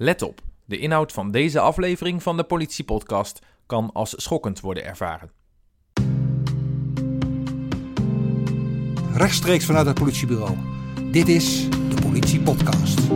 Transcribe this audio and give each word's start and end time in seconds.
Let 0.00 0.22
op, 0.22 0.40
de 0.64 0.78
inhoud 0.78 1.12
van 1.12 1.30
deze 1.30 1.60
aflevering 1.60 2.22
van 2.22 2.36
de 2.36 2.44
Politiepodcast 2.44 3.38
kan 3.66 3.90
als 3.92 4.14
schokkend 4.16 4.60
worden 4.60 4.84
ervaren. 4.84 5.30
Rechtstreeks 9.12 9.64
vanuit 9.64 9.86
het 9.86 9.98
politiebureau. 9.98 10.56
Dit 11.10 11.28
is 11.28 11.68
de 11.70 12.00
Politiepodcast. 12.02 13.08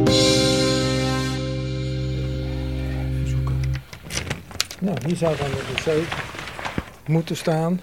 Nou, 4.81 4.97
hier 5.07 5.17
zou 5.17 5.37
dan 5.37 5.51
de 5.51 5.83
wc 5.85 6.03
moeten 7.07 7.37
staan. 7.37 7.81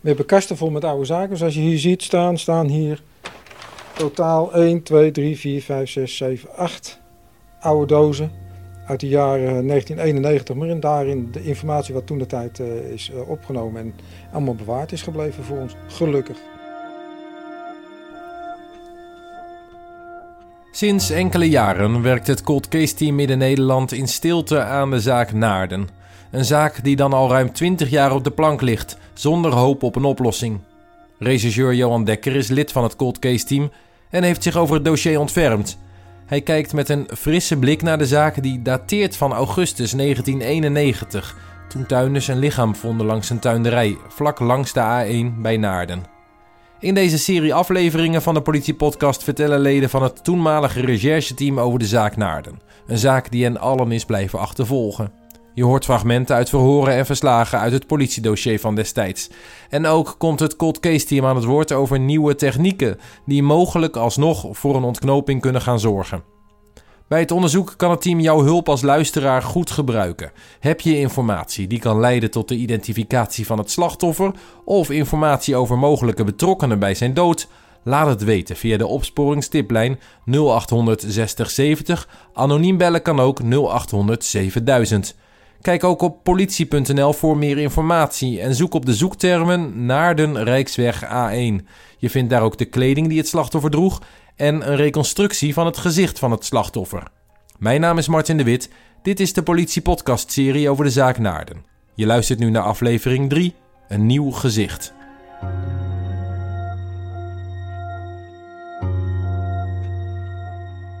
We 0.00 0.08
hebben 0.08 0.26
kasten 0.26 0.56
vol 0.56 0.70
met 0.70 0.84
oude 0.84 1.04
zaken. 1.04 1.36
Zoals 1.36 1.54
je 1.54 1.60
hier 1.60 1.78
ziet 1.78 2.02
staan, 2.02 2.38
staan 2.38 2.66
hier 2.66 3.02
totaal 3.94 4.54
1, 4.54 4.82
2, 4.82 5.10
3, 5.10 5.38
4, 5.38 5.62
5, 5.62 5.90
6, 5.90 6.16
7, 6.16 6.56
8 6.56 7.04
oude 7.66 7.86
dozen 7.86 8.30
uit 8.86 9.00
de 9.00 9.08
jaren 9.08 9.66
1991. 9.66 10.56
Maar 10.56 10.68
in 10.68 10.80
daarin 10.80 11.28
de 11.32 11.44
informatie 11.44 11.94
wat 11.94 12.06
toen 12.06 12.18
de 12.18 12.26
tijd 12.26 12.58
uh, 12.58 12.66
is 12.92 13.10
uh, 13.14 13.28
opgenomen 13.28 13.80
en 13.80 13.94
allemaal 14.32 14.54
bewaard 14.54 14.92
is 14.92 15.02
gebleven 15.02 15.44
voor 15.44 15.58
ons. 15.58 15.74
Gelukkig. 15.86 16.36
Sinds 20.70 21.10
enkele 21.10 21.48
jaren 21.48 22.02
werkt 22.02 22.26
het 22.26 22.42
Cold 22.42 22.68
Case 22.68 22.94
Team 22.94 23.14
Midden-Nederland 23.14 23.92
in 23.92 24.08
stilte 24.08 24.62
aan 24.62 24.90
de 24.90 25.00
zaak 25.00 25.32
Naarden. 25.32 25.88
Een 26.30 26.44
zaak 26.44 26.84
die 26.84 26.96
dan 26.96 27.12
al 27.12 27.30
ruim 27.30 27.52
20 27.52 27.90
jaar 27.90 28.14
op 28.14 28.24
de 28.24 28.30
plank 28.30 28.60
ligt, 28.60 28.98
zonder 29.14 29.52
hoop 29.52 29.82
op 29.82 29.96
een 29.96 30.04
oplossing. 30.04 30.58
Regisseur 31.18 31.74
Johan 31.74 32.04
Dekker 32.04 32.36
is 32.36 32.48
lid 32.48 32.72
van 32.72 32.82
het 32.82 32.96
Cold 32.96 33.18
Case 33.18 33.44
Team 33.44 33.70
en 34.10 34.22
heeft 34.22 34.42
zich 34.42 34.56
over 34.56 34.74
het 34.74 34.84
dossier 34.84 35.20
ontfermd. 35.20 35.78
Hij 36.26 36.40
kijkt 36.40 36.72
met 36.72 36.88
een 36.88 37.08
frisse 37.16 37.56
blik 37.56 37.82
naar 37.82 37.98
de 37.98 38.06
zaak 38.06 38.42
die 38.42 38.62
dateert 38.62 39.16
van 39.16 39.32
augustus 39.32 39.90
1991, 39.90 41.36
toen 41.68 41.86
tuinders 41.86 42.28
een 42.28 42.38
lichaam 42.38 42.74
vonden 42.76 43.06
langs 43.06 43.30
een 43.30 43.38
tuinderij, 43.38 43.96
vlak 44.08 44.38
langs 44.38 44.72
de 44.72 44.80
A1 44.80 45.40
bij 45.40 45.56
Naarden. 45.56 46.02
In 46.80 46.94
deze 46.94 47.18
serie 47.18 47.54
afleveringen 47.54 48.22
van 48.22 48.34
de 48.34 48.42
politiepodcast 48.42 49.22
vertellen 49.22 49.60
leden 49.60 49.90
van 49.90 50.02
het 50.02 50.24
toenmalige 50.24 50.80
rechercheteam 50.80 51.60
over 51.60 51.78
de 51.78 51.86
zaak 51.86 52.16
Naarden. 52.16 52.60
Een 52.86 52.98
zaak 52.98 53.30
die 53.30 53.44
hen 53.44 53.60
allen 53.60 53.92
is 53.92 54.04
blijven 54.04 54.38
achtervolgen. 54.38 55.12
Je 55.56 55.64
hoort 55.64 55.84
fragmenten 55.84 56.36
uit 56.36 56.48
verhoren 56.48 56.94
en 56.94 57.06
verslagen 57.06 57.58
uit 57.58 57.72
het 57.72 57.86
politiedossier 57.86 58.60
van 58.60 58.74
destijds. 58.74 59.30
En 59.68 59.86
ook 59.86 60.14
komt 60.18 60.40
het 60.40 60.56
cold 60.56 60.80
case 60.80 61.06
team 61.06 61.26
aan 61.26 61.36
het 61.36 61.44
woord 61.44 61.72
over 61.72 61.98
nieuwe 61.98 62.34
technieken 62.34 62.98
die 63.24 63.42
mogelijk 63.42 63.96
alsnog 63.96 64.46
voor 64.50 64.76
een 64.76 64.82
ontknoping 64.82 65.40
kunnen 65.40 65.60
gaan 65.60 65.80
zorgen. 65.80 66.22
Bij 67.08 67.20
het 67.20 67.30
onderzoek 67.30 67.74
kan 67.76 67.90
het 67.90 68.02
team 68.02 68.20
jouw 68.20 68.42
hulp 68.42 68.68
als 68.68 68.82
luisteraar 68.82 69.42
goed 69.42 69.70
gebruiken. 69.70 70.32
Heb 70.60 70.80
je 70.80 70.98
informatie 70.98 71.66
die 71.66 71.78
kan 71.78 72.00
leiden 72.00 72.30
tot 72.30 72.48
de 72.48 72.56
identificatie 72.56 73.46
van 73.46 73.58
het 73.58 73.70
slachtoffer 73.70 74.30
of 74.64 74.90
informatie 74.90 75.56
over 75.56 75.78
mogelijke 75.78 76.24
betrokkenen 76.24 76.78
bij 76.78 76.94
zijn 76.94 77.14
dood? 77.14 77.48
Laat 77.82 78.06
het 78.06 78.24
weten 78.24 78.56
via 78.56 78.76
de 78.76 78.86
opsporingstiplijn 78.86 80.00
0800 80.24 81.04
6070. 81.06 82.08
Anoniem 82.32 82.76
bellen 82.76 83.02
kan 83.02 83.20
ook 83.20 83.40
0800 83.42 84.24
7000. 84.24 85.14
Kijk 85.66 85.84
ook 85.84 86.02
op 86.02 86.22
politie.nl 86.22 87.12
voor 87.12 87.36
meer 87.36 87.58
informatie 87.58 88.40
en 88.40 88.54
zoek 88.54 88.74
op 88.74 88.86
de 88.86 88.94
zoektermen 88.94 89.86
Naarden 89.86 90.44
Rijksweg 90.44 91.04
A1. 91.04 91.66
Je 91.98 92.10
vindt 92.10 92.30
daar 92.30 92.42
ook 92.42 92.58
de 92.58 92.64
kleding 92.64 93.08
die 93.08 93.18
het 93.18 93.28
slachtoffer 93.28 93.70
droeg 93.70 94.02
en 94.36 94.70
een 94.70 94.76
reconstructie 94.76 95.54
van 95.54 95.66
het 95.66 95.76
gezicht 95.76 96.18
van 96.18 96.30
het 96.30 96.44
slachtoffer. 96.44 97.02
Mijn 97.58 97.80
naam 97.80 97.98
is 97.98 98.08
Martin 98.08 98.36
de 98.36 98.44
Wit. 98.44 98.70
Dit 99.02 99.20
is 99.20 99.32
de 99.32 99.42
Politie 99.42 99.82
Podcast 99.82 100.32
serie 100.32 100.70
over 100.70 100.84
de 100.84 100.90
zaak 100.90 101.18
Naarden. 101.18 101.64
Je 101.94 102.06
luistert 102.06 102.38
nu 102.38 102.50
naar 102.50 102.62
aflevering 102.62 103.28
3, 103.28 103.54
een 103.88 104.06
nieuw 104.06 104.30
gezicht. 104.30 104.92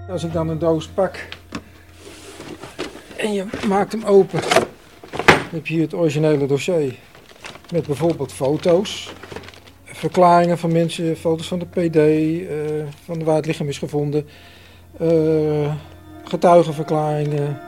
Als 0.08 0.24
ik 0.24 0.32
dan 0.32 0.48
een 0.48 0.58
doos 0.58 0.86
pak 0.86 1.28
en 3.26 3.32
je 3.32 3.44
maakt 3.68 3.92
hem 3.92 4.04
open, 4.04 4.40
dan 5.10 5.36
heb 5.50 5.66
je 5.66 5.74
hier 5.74 5.82
het 5.82 5.94
originele 5.94 6.46
dossier 6.46 6.94
met 7.72 7.86
bijvoorbeeld 7.86 8.32
foto's, 8.32 9.12
verklaringen 9.84 10.58
van 10.58 10.72
mensen, 10.72 11.16
foto's 11.16 11.48
van 11.48 11.58
de 11.58 11.66
PD, 11.66 11.96
uh, 11.96 12.86
van 13.04 13.24
waar 13.24 13.36
het 13.36 13.46
lichaam 13.46 13.68
is 13.68 13.78
gevonden, 13.78 14.26
uh, 15.00 15.74
getuigenverklaringen. 16.24 17.60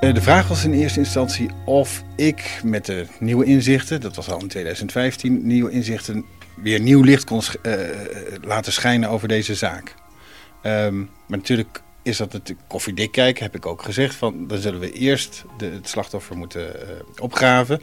De 0.00 0.22
vraag 0.22 0.48
was 0.48 0.64
in 0.64 0.72
eerste 0.72 0.98
instantie 0.98 1.50
of 1.64 2.02
ik 2.16 2.60
met 2.64 2.86
de 2.86 3.06
nieuwe 3.18 3.44
inzichten, 3.44 4.00
dat 4.00 4.16
was 4.16 4.30
al 4.30 4.40
in 4.40 4.48
2015, 4.48 5.46
nieuwe 5.46 5.70
inzichten, 5.70 6.24
weer 6.56 6.80
nieuw 6.80 7.02
licht 7.02 7.24
kon 7.24 7.42
laten 8.42 8.72
schijnen 8.72 9.08
over 9.08 9.28
deze 9.28 9.54
zaak. 9.54 9.94
Um, 10.62 11.10
maar 11.26 11.38
natuurlijk 11.38 11.82
is 12.10 12.16
dat 12.16 12.32
het 12.32 12.54
koffiedik 12.66 13.12
kijken, 13.12 13.42
heb 13.42 13.54
ik 13.54 13.66
ook 13.66 13.82
gezegd. 13.82 14.14
Van, 14.14 14.46
dan 14.46 14.58
zullen 14.58 14.80
we 14.80 14.92
eerst 14.92 15.44
de, 15.56 15.66
het 15.66 15.88
slachtoffer 15.88 16.36
moeten 16.36 16.62
uh, 16.62 17.22
opgraven. 17.22 17.82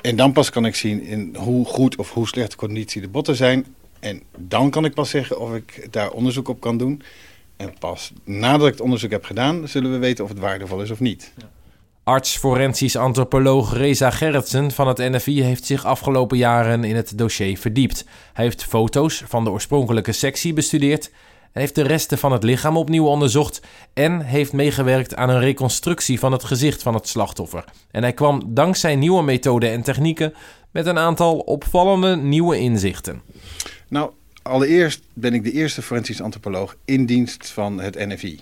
En 0.00 0.16
dan 0.16 0.32
pas 0.32 0.50
kan 0.50 0.66
ik 0.66 0.74
zien 0.74 1.02
in 1.02 1.36
hoe 1.38 1.66
goed 1.66 1.96
of 1.96 2.12
hoe 2.12 2.26
slechte 2.26 2.56
conditie 2.56 3.00
de 3.00 3.08
botten 3.08 3.36
zijn. 3.36 3.66
En 4.00 4.22
dan 4.36 4.70
kan 4.70 4.84
ik 4.84 4.94
pas 4.94 5.10
zeggen 5.10 5.40
of 5.40 5.54
ik 5.54 5.88
daar 5.90 6.10
onderzoek 6.10 6.48
op 6.48 6.60
kan 6.60 6.78
doen. 6.78 7.02
En 7.56 7.74
pas 7.78 8.12
nadat 8.24 8.66
ik 8.66 8.72
het 8.72 8.82
onderzoek 8.82 9.10
heb 9.10 9.24
gedaan, 9.24 9.68
zullen 9.68 9.92
we 9.92 9.98
weten 9.98 10.24
of 10.24 10.30
het 10.30 10.38
waardevol 10.38 10.82
is 10.82 10.90
of 10.90 11.00
niet. 11.00 11.32
Arts 12.04 12.36
forensisch 12.36 12.96
antropoloog 12.96 13.76
Reza 13.76 14.10
Gerritsen 14.10 14.70
van 14.70 14.88
het 14.88 14.98
NFI 14.98 15.42
heeft 15.42 15.64
zich 15.64 15.84
afgelopen 15.84 16.38
jaren 16.38 16.84
in 16.84 16.96
het 16.96 17.18
dossier 17.18 17.58
verdiept. 17.58 18.04
Hij 18.32 18.44
heeft 18.44 18.64
foto's 18.64 19.22
van 19.26 19.44
de 19.44 19.50
oorspronkelijke 19.50 20.12
sectie 20.12 20.52
bestudeerd 20.52 21.10
heeft 21.58 21.74
de 21.74 21.82
resten 21.82 22.18
van 22.18 22.32
het 22.32 22.42
lichaam 22.42 22.76
opnieuw 22.76 23.06
onderzocht 23.06 23.60
en 23.92 24.20
heeft 24.20 24.52
meegewerkt 24.52 25.14
aan 25.14 25.28
een 25.28 25.40
reconstructie 25.40 26.18
van 26.18 26.32
het 26.32 26.44
gezicht 26.44 26.82
van 26.82 26.94
het 26.94 27.08
slachtoffer. 27.08 27.64
En 27.90 28.02
hij 28.02 28.12
kwam 28.12 28.42
dankzij 28.46 28.96
nieuwe 28.96 29.22
methoden 29.22 29.70
en 29.70 29.82
technieken 29.82 30.34
met 30.70 30.86
een 30.86 30.98
aantal 30.98 31.38
opvallende 31.38 32.16
nieuwe 32.16 32.58
inzichten. 32.58 33.22
Nou, 33.88 34.10
allereerst 34.42 35.02
ben 35.12 35.34
ik 35.34 35.44
de 35.44 35.52
eerste 35.52 35.82
forensisch 35.82 36.22
antropoloog 36.22 36.76
in 36.84 37.06
dienst 37.06 37.48
van 37.48 37.80
het 37.80 37.94
NFI. 37.94 38.40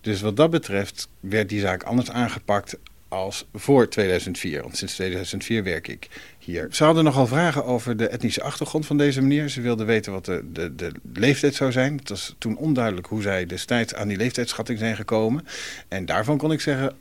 Dus 0.00 0.20
wat 0.20 0.36
dat 0.36 0.50
betreft 0.50 1.08
werd 1.20 1.48
die 1.48 1.60
zaak 1.60 1.82
anders 1.82 2.10
aangepakt 2.10 2.78
als 3.16 3.46
voor 3.54 3.88
2004. 3.88 4.62
Want 4.62 4.76
sinds 4.76 4.94
2004 4.94 5.62
werk 5.62 5.88
ik 5.88 6.08
hier. 6.38 6.68
Ze 6.70 6.84
hadden 6.84 7.04
nogal 7.04 7.26
vragen 7.26 7.64
over 7.64 7.96
de 7.96 8.08
etnische 8.08 8.42
achtergrond 8.42 8.86
van 8.86 8.98
deze 8.98 9.20
meneer. 9.20 9.48
Ze 9.48 9.60
wilden 9.60 9.86
weten 9.86 10.12
wat 10.12 10.24
de, 10.24 10.44
de, 10.52 10.74
de 10.74 10.92
leeftijd 11.14 11.54
zou 11.54 11.72
zijn. 11.72 11.96
Het 11.96 12.08
was 12.08 12.34
toen 12.38 12.56
onduidelijk 12.56 13.06
hoe 13.06 13.22
zij 13.22 13.46
destijds 13.46 13.94
aan 13.94 14.08
die 14.08 14.16
leeftijdsschatting 14.16 14.78
zijn 14.78 14.96
gekomen. 14.96 15.46
En 15.88 16.06
daarvan 16.06 16.36
kon 16.36 16.52
ik 16.52 16.60
zeggen, 16.60 16.96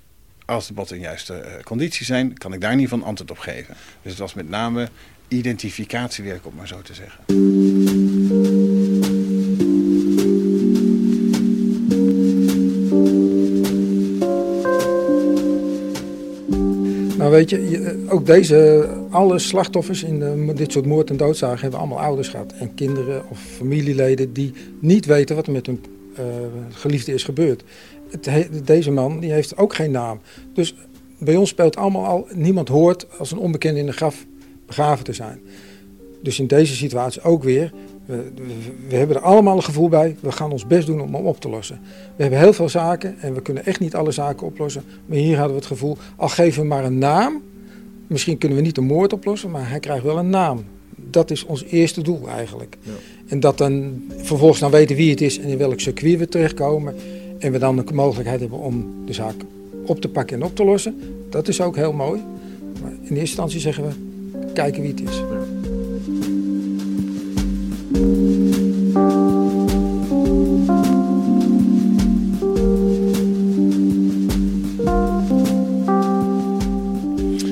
als 0.46 0.68
de 0.68 0.74
botten 0.74 0.96
in 0.96 1.02
juiste 1.02 1.44
uh, 1.46 1.64
conditie 1.64 2.06
zijn, 2.06 2.38
kan 2.38 2.54
ik 2.54 2.62
daar 2.62 2.76
niet 2.76 2.90
van 2.90 3.04
antwoord 3.04 3.32
op 3.32 3.40
geven. 3.40 3.76
Dus 4.02 4.12
het 4.12 4.22
was 4.22 4.34
met 4.34 4.50
name 4.50 4.90
identificatiewerk, 5.28 6.46
om 6.46 6.56
maar 6.56 6.68
zo 6.68 6.82
te 6.82 6.94
zeggen. 6.94 7.95
Weet 17.36 17.50
je, 17.50 18.06
ook 18.08 18.26
deze, 18.26 18.88
alle 19.10 19.40
slachtoffers 19.40 20.04
in 20.04 20.20
de, 20.20 20.54
dit 20.56 20.72
soort 20.72 20.86
moord- 20.86 21.10
en 21.10 21.18
doodzagen 21.18 21.62
hebben 21.62 21.80
allemaal 21.80 22.00
ouders 22.00 22.28
gehad. 22.28 22.54
En 22.54 22.74
kinderen 22.74 23.24
of 23.30 23.40
familieleden 23.40 24.34
die 24.34 24.54
niet 24.80 25.06
weten 25.06 25.36
wat 25.36 25.48
er 25.48 25.52
met 25.52 25.66
hun 25.66 25.84
uh, 26.20 26.26
geliefde 26.70 27.14
is 27.14 27.24
gebeurd. 27.24 27.64
Het, 28.10 28.50
deze 28.64 28.92
man 28.92 29.20
die 29.20 29.32
heeft 29.32 29.58
ook 29.58 29.76
geen 29.76 29.92
naam. 29.92 30.20
Dus 30.54 30.76
bij 31.20 31.36
ons 31.36 31.50
speelt 31.50 31.76
allemaal 31.76 32.06
al, 32.06 32.28
niemand 32.34 32.68
hoort 32.68 33.20
als 33.20 33.32
een 33.32 33.38
onbekende 33.38 33.80
in 33.80 33.86
de 33.86 33.92
graf 33.92 34.26
begraven 34.66 35.04
te 35.04 35.14
zijn. 35.14 35.40
Dus 36.26 36.40
in 36.40 36.48
deze 36.48 36.76
situatie 36.76 37.22
ook 37.22 37.44
weer, 37.44 37.72
we, 38.06 38.32
we, 38.88 38.96
hebben 38.96 39.16
er 39.16 39.22
allemaal 39.22 39.56
een 39.56 39.64
gevoel 39.64 39.90
bij. 39.90 40.16
We 40.20 40.32
gaan 40.32 40.52
ons 40.52 40.68
best 40.68 40.88
doen 40.88 41.02
om 41.02 41.14
hem 41.14 41.26
op 41.26 41.40
te 41.40 41.50
lossen. 41.50 41.80
We 42.16 42.22
hebben 42.22 42.40
heel 42.40 42.54
veel 42.54 42.70
zaken 42.70 43.16
en 43.20 43.34
we 43.34 43.42
kunnen 43.42 43.66
echt 43.66 43.80
niet 43.80 43.96
alle 43.96 44.12
zaken 44.12 44.48
oplossen. 44.48 44.84
Maar 45.06 45.18
hier 45.18 45.36
hadden 45.38 45.54
we 45.54 45.60
het 45.60 45.68
gevoel, 45.68 45.98
al 46.16 46.30
geven 46.30 46.62
we 46.62 46.68
maar 46.68 46.86
een 46.86 46.98
naam. 46.98 47.42
Misschien 48.08 48.38
kunnen 48.38 48.58
we 48.58 48.64
niet 48.64 48.76
de 48.76 48.82
moord 48.82 49.14
oplossen, 49.14 49.52
maar 49.52 49.70
hij 49.70 49.80
krijgt 49.80 50.04
wel 50.04 50.18
een 50.18 50.30
naam. 50.30 50.64
Dat 50.96 51.32
is 51.32 51.46
ons 51.46 51.64
eerste 51.64 52.02
doel 52.02 52.28
eigenlijk. 52.30 52.78
Ja. 52.82 52.92
En 53.28 53.40
dat 53.40 53.58
dan 53.58 54.04
vervolgens 54.18 54.60
dan 54.60 54.72
weten 54.72 54.96
wie 54.96 55.10
het 55.10 55.22
is 55.22 55.40
en 55.40 55.48
in 55.48 55.58
welk 55.58 55.80
circuit 55.80 56.20
we 56.20 56.28
terechtkomen. 56.28 56.96
En 57.40 57.52
we 57.52 57.58
dan 57.58 57.76
de 57.76 57.94
mogelijkheid 57.94 58.40
hebben 58.40 58.60
om 58.60 59.06
de 59.06 59.14
zaak 59.14 59.36
op 59.86 60.02
te 60.02 60.10
pakken 60.10 60.38
en 60.38 60.44
op 60.44 60.56
te 60.56 60.64
lossen. 60.64 61.02
Dat 61.30 61.48
is 61.48 61.62
ook 61.62 61.76
heel 61.76 61.94
mooi. 61.94 62.22
Maar 62.82 62.92
in 62.92 62.98
eerste 63.00 63.20
instantie 63.20 63.60
zeggen 63.60 63.84
we, 63.84 63.94
kijken 64.54 64.82
wie 64.82 64.92
het 64.92 65.02
is. 65.02 65.22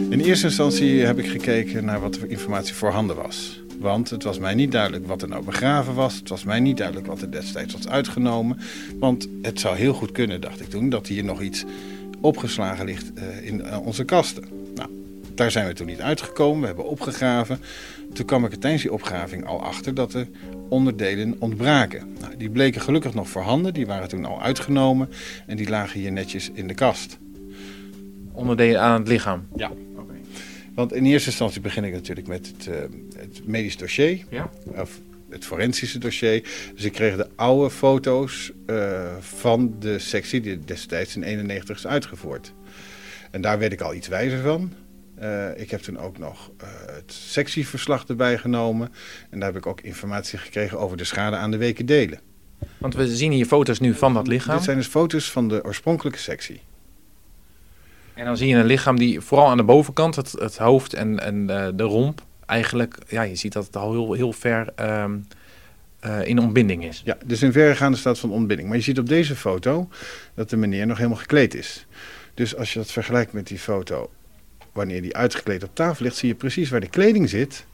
In 0.09 0.19
eerste 0.19 0.45
instantie 0.45 1.05
heb 1.05 1.19
ik 1.19 1.27
gekeken 1.27 1.85
naar 1.85 1.99
wat 1.99 2.13
de 2.13 2.27
informatie 2.27 2.73
voorhanden 2.73 3.15
was. 3.15 3.61
Want 3.79 4.09
het 4.09 4.23
was 4.23 4.39
mij 4.39 4.53
niet 4.53 4.71
duidelijk 4.71 5.07
wat 5.07 5.21
er 5.21 5.27
nou 5.27 5.43
begraven 5.43 5.93
was. 5.93 6.15
Het 6.15 6.29
was 6.29 6.43
mij 6.43 6.59
niet 6.59 6.77
duidelijk 6.77 7.07
wat 7.07 7.21
er 7.21 7.31
destijds 7.31 7.73
was 7.73 7.87
uitgenomen. 7.87 8.57
Want 8.99 9.27
het 9.41 9.59
zou 9.59 9.75
heel 9.75 9.93
goed 9.93 10.11
kunnen, 10.11 10.41
dacht 10.41 10.61
ik 10.61 10.69
toen, 10.69 10.89
dat 10.89 11.07
hier 11.07 11.23
nog 11.23 11.41
iets 11.41 11.63
opgeslagen 12.21 12.85
ligt 12.85 13.13
eh, 13.13 13.47
in 13.47 13.61
eh, 13.61 13.85
onze 13.85 14.03
kasten. 14.03 14.43
Daar 15.35 15.51
zijn 15.51 15.67
we 15.67 15.73
toen 15.73 15.87
niet 15.87 16.01
uitgekomen. 16.01 16.59
We 16.61 16.65
hebben 16.65 16.85
opgegraven. 16.85 17.59
Toen 18.13 18.25
kwam 18.25 18.45
ik 18.45 18.51
er 18.51 18.59
tijdens 18.59 18.81
die 18.81 18.93
opgraving 18.93 19.45
al 19.45 19.63
achter 19.63 19.93
dat 19.93 20.13
er 20.13 20.27
onderdelen 20.69 21.35
ontbraken. 21.39 22.13
Nou, 22.19 22.37
die 22.37 22.49
bleken 22.49 22.81
gelukkig 22.81 23.13
nog 23.13 23.29
voorhanden. 23.29 23.73
Die 23.73 23.85
waren 23.85 24.07
toen 24.07 24.25
al 24.25 24.41
uitgenomen. 24.41 25.09
En 25.47 25.57
die 25.57 25.69
lagen 25.69 25.99
hier 25.99 26.11
netjes 26.11 26.49
in 26.53 26.67
de 26.67 26.73
kast. 26.73 27.17
Onderdelen 28.31 28.81
aan 28.81 28.99
het 28.99 29.07
lichaam? 29.07 29.47
Ja. 29.55 29.71
Want 30.73 30.93
in 30.93 31.05
eerste 31.05 31.29
instantie 31.29 31.61
begin 31.61 31.83
ik 31.83 31.93
natuurlijk 31.93 32.27
met 32.27 32.47
het, 32.47 32.67
uh, 32.67 32.75
het 33.17 33.41
medisch 33.47 33.77
dossier. 33.77 34.25
Ja. 34.29 34.49
Of 34.75 34.99
het 35.29 35.45
forensische 35.45 35.99
dossier. 35.99 36.43
Dus 36.75 36.83
ik 36.83 36.91
kreeg 36.91 37.15
de 37.15 37.27
oude 37.35 37.69
foto's 37.69 38.51
uh, 38.67 39.15
van 39.19 39.75
de 39.79 39.99
sectie 39.99 40.41
die 40.41 40.59
destijds 40.65 41.15
in 41.15 41.23
91 41.23 41.77
is 41.77 41.87
uitgevoerd. 41.87 42.53
En 43.31 43.41
daar 43.41 43.59
werd 43.59 43.73
ik 43.73 43.81
al 43.81 43.93
iets 43.93 44.07
wijzer 44.07 44.41
van. 44.41 44.71
Uh, 45.23 45.59
ik 45.59 45.71
heb 45.71 45.79
toen 45.79 45.99
ook 45.99 46.17
nog 46.17 46.51
het 46.91 47.13
sectieverslag 47.13 48.05
erbij 48.05 48.37
genomen. 48.37 48.93
En 49.29 49.39
daar 49.39 49.47
heb 49.47 49.57
ik 49.57 49.65
ook 49.67 49.81
informatie 49.81 50.39
gekregen 50.39 50.79
over 50.79 50.97
de 50.97 51.03
schade 51.03 51.35
aan 51.35 51.51
de 51.51 51.57
weken 51.57 51.85
delen. 51.85 52.19
Want 52.77 52.95
we 52.95 53.15
zien 53.15 53.31
hier 53.31 53.45
foto's 53.45 53.79
nu 53.79 53.93
van 53.93 54.13
dat 54.13 54.27
lichaam. 54.27 54.55
Dit 54.55 54.63
zijn 54.63 54.77
dus 54.77 54.87
foto's 54.87 55.31
van 55.31 55.47
de 55.47 55.63
oorspronkelijke 55.63 56.19
sectie. 56.19 56.61
En 58.13 58.25
dan 58.25 58.37
zie 58.37 58.47
je 58.47 58.55
een 58.55 58.65
lichaam 58.65 58.97
die 58.97 59.21
vooral 59.21 59.47
aan 59.47 59.57
de 59.57 59.63
bovenkant, 59.63 60.15
het, 60.15 60.31
het 60.31 60.57
hoofd 60.57 60.93
en, 60.93 61.19
en 61.19 61.35
uh, 61.35 61.67
de 61.73 61.83
romp, 61.83 62.21
eigenlijk, 62.45 62.97
ja, 63.07 63.21
je 63.21 63.35
ziet 63.35 63.53
dat 63.53 63.65
het 63.65 63.75
al 63.75 63.91
heel, 63.91 64.13
heel 64.13 64.31
ver 64.31 64.67
um, 64.79 65.27
uh, 66.05 66.27
in 66.27 66.39
ontbinding 66.39 66.85
is. 66.85 67.01
Ja, 67.05 67.17
dus 67.25 67.41
in 67.41 67.51
verregaande 67.51 67.97
staat 67.97 68.19
van 68.19 68.31
ontbinding. 68.31 68.67
Maar 68.67 68.77
je 68.77 68.83
ziet 68.83 68.99
op 68.99 69.07
deze 69.07 69.35
foto 69.35 69.89
dat 70.33 70.49
de 70.49 70.57
meneer 70.57 70.87
nog 70.87 70.97
helemaal 70.97 71.17
gekleed 71.17 71.53
is. 71.53 71.85
Dus 72.33 72.55
als 72.55 72.73
je 72.73 72.79
dat 72.79 72.91
vergelijkt 72.91 73.33
met 73.33 73.47
die 73.47 73.59
foto, 73.59 74.11
wanneer 74.73 75.01
die 75.01 75.15
uitgekleed 75.15 75.63
op 75.63 75.75
tafel 75.75 76.03
ligt, 76.05 76.17
zie 76.17 76.29
je 76.29 76.35
precies 76.35 76.69
waar 76.69 76.79
de 76.79 76.89
kleding 76.89 77.29
zit. 77.29 77.65